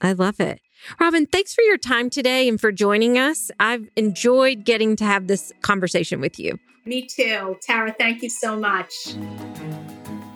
I 0.00 0.12
love 0.12 0.40
it. 0.40 0.60
Robin, 1.00 1.26
thanks 1.26 1.54
for 1.54 1.62
your 1.62 1.78
time 1.78 2.10
today 2.10 2.48
and 2.48 2.60
for 2.60 2.70
joining 2.70 3.18
us. 3.18 3.50
I've 3.58 3.88
enjoyed 3.96 4.64
getting 4.64 4.96
to 4.96 5.04
have 5.04 5.26
this 5.26 5.52
conversation 5.62 6.20
with 6.20 6.38
you. 6.38 6.58
Me 6.84 7.06
too. 7.06 7.56
Tara, 7.62 7.94
thank 7.98 8.22
you 8.22 8.30
so 8.30 8.56
much. 8.56 8.92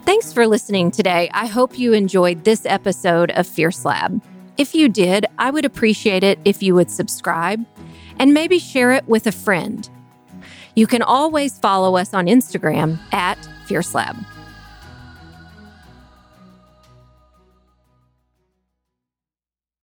Thanks 0.05 0.33
for 0.33 0.47
listening 0.47 0.91
today. 0.91 1.31
I 1.33 1.47
hope 1.47 1.78
you 1.78 1.93
enjoyed 1.93 2.45
this 2.45 2.66
episode 2.66 3.31
of 3.33 3.47
Fierce 3.47 3.85
Lab. 3.85 4.20
If 4.59 4.74
you 4.74 4.89
did, 4.89 5.26
I 5.39 5.51
would 5.51 5.64
appreciate 5.64 6.24
it 6.24 6.41
if 6.45 6.62
you 6.62 6.74
would 6.74 6.91
subscribe 6.91 7.64
and 8.18 8.35
maybe 8.35 8.59
share 8.59 8.93
it 8.93 9.07
with 9.07 9.26
a 9.26 9.33
friend. 9.33 9.89
You 10.75 10.87
can 10.87 11.03
always 11.03 11.59
follow 11.59 11.97
us 11.97 12.14
on 12.14 12.27
Instagram 12.27 12.99
at 13.12 13.39
Fierce 13.66 13.95
Lab. 13.95 14.16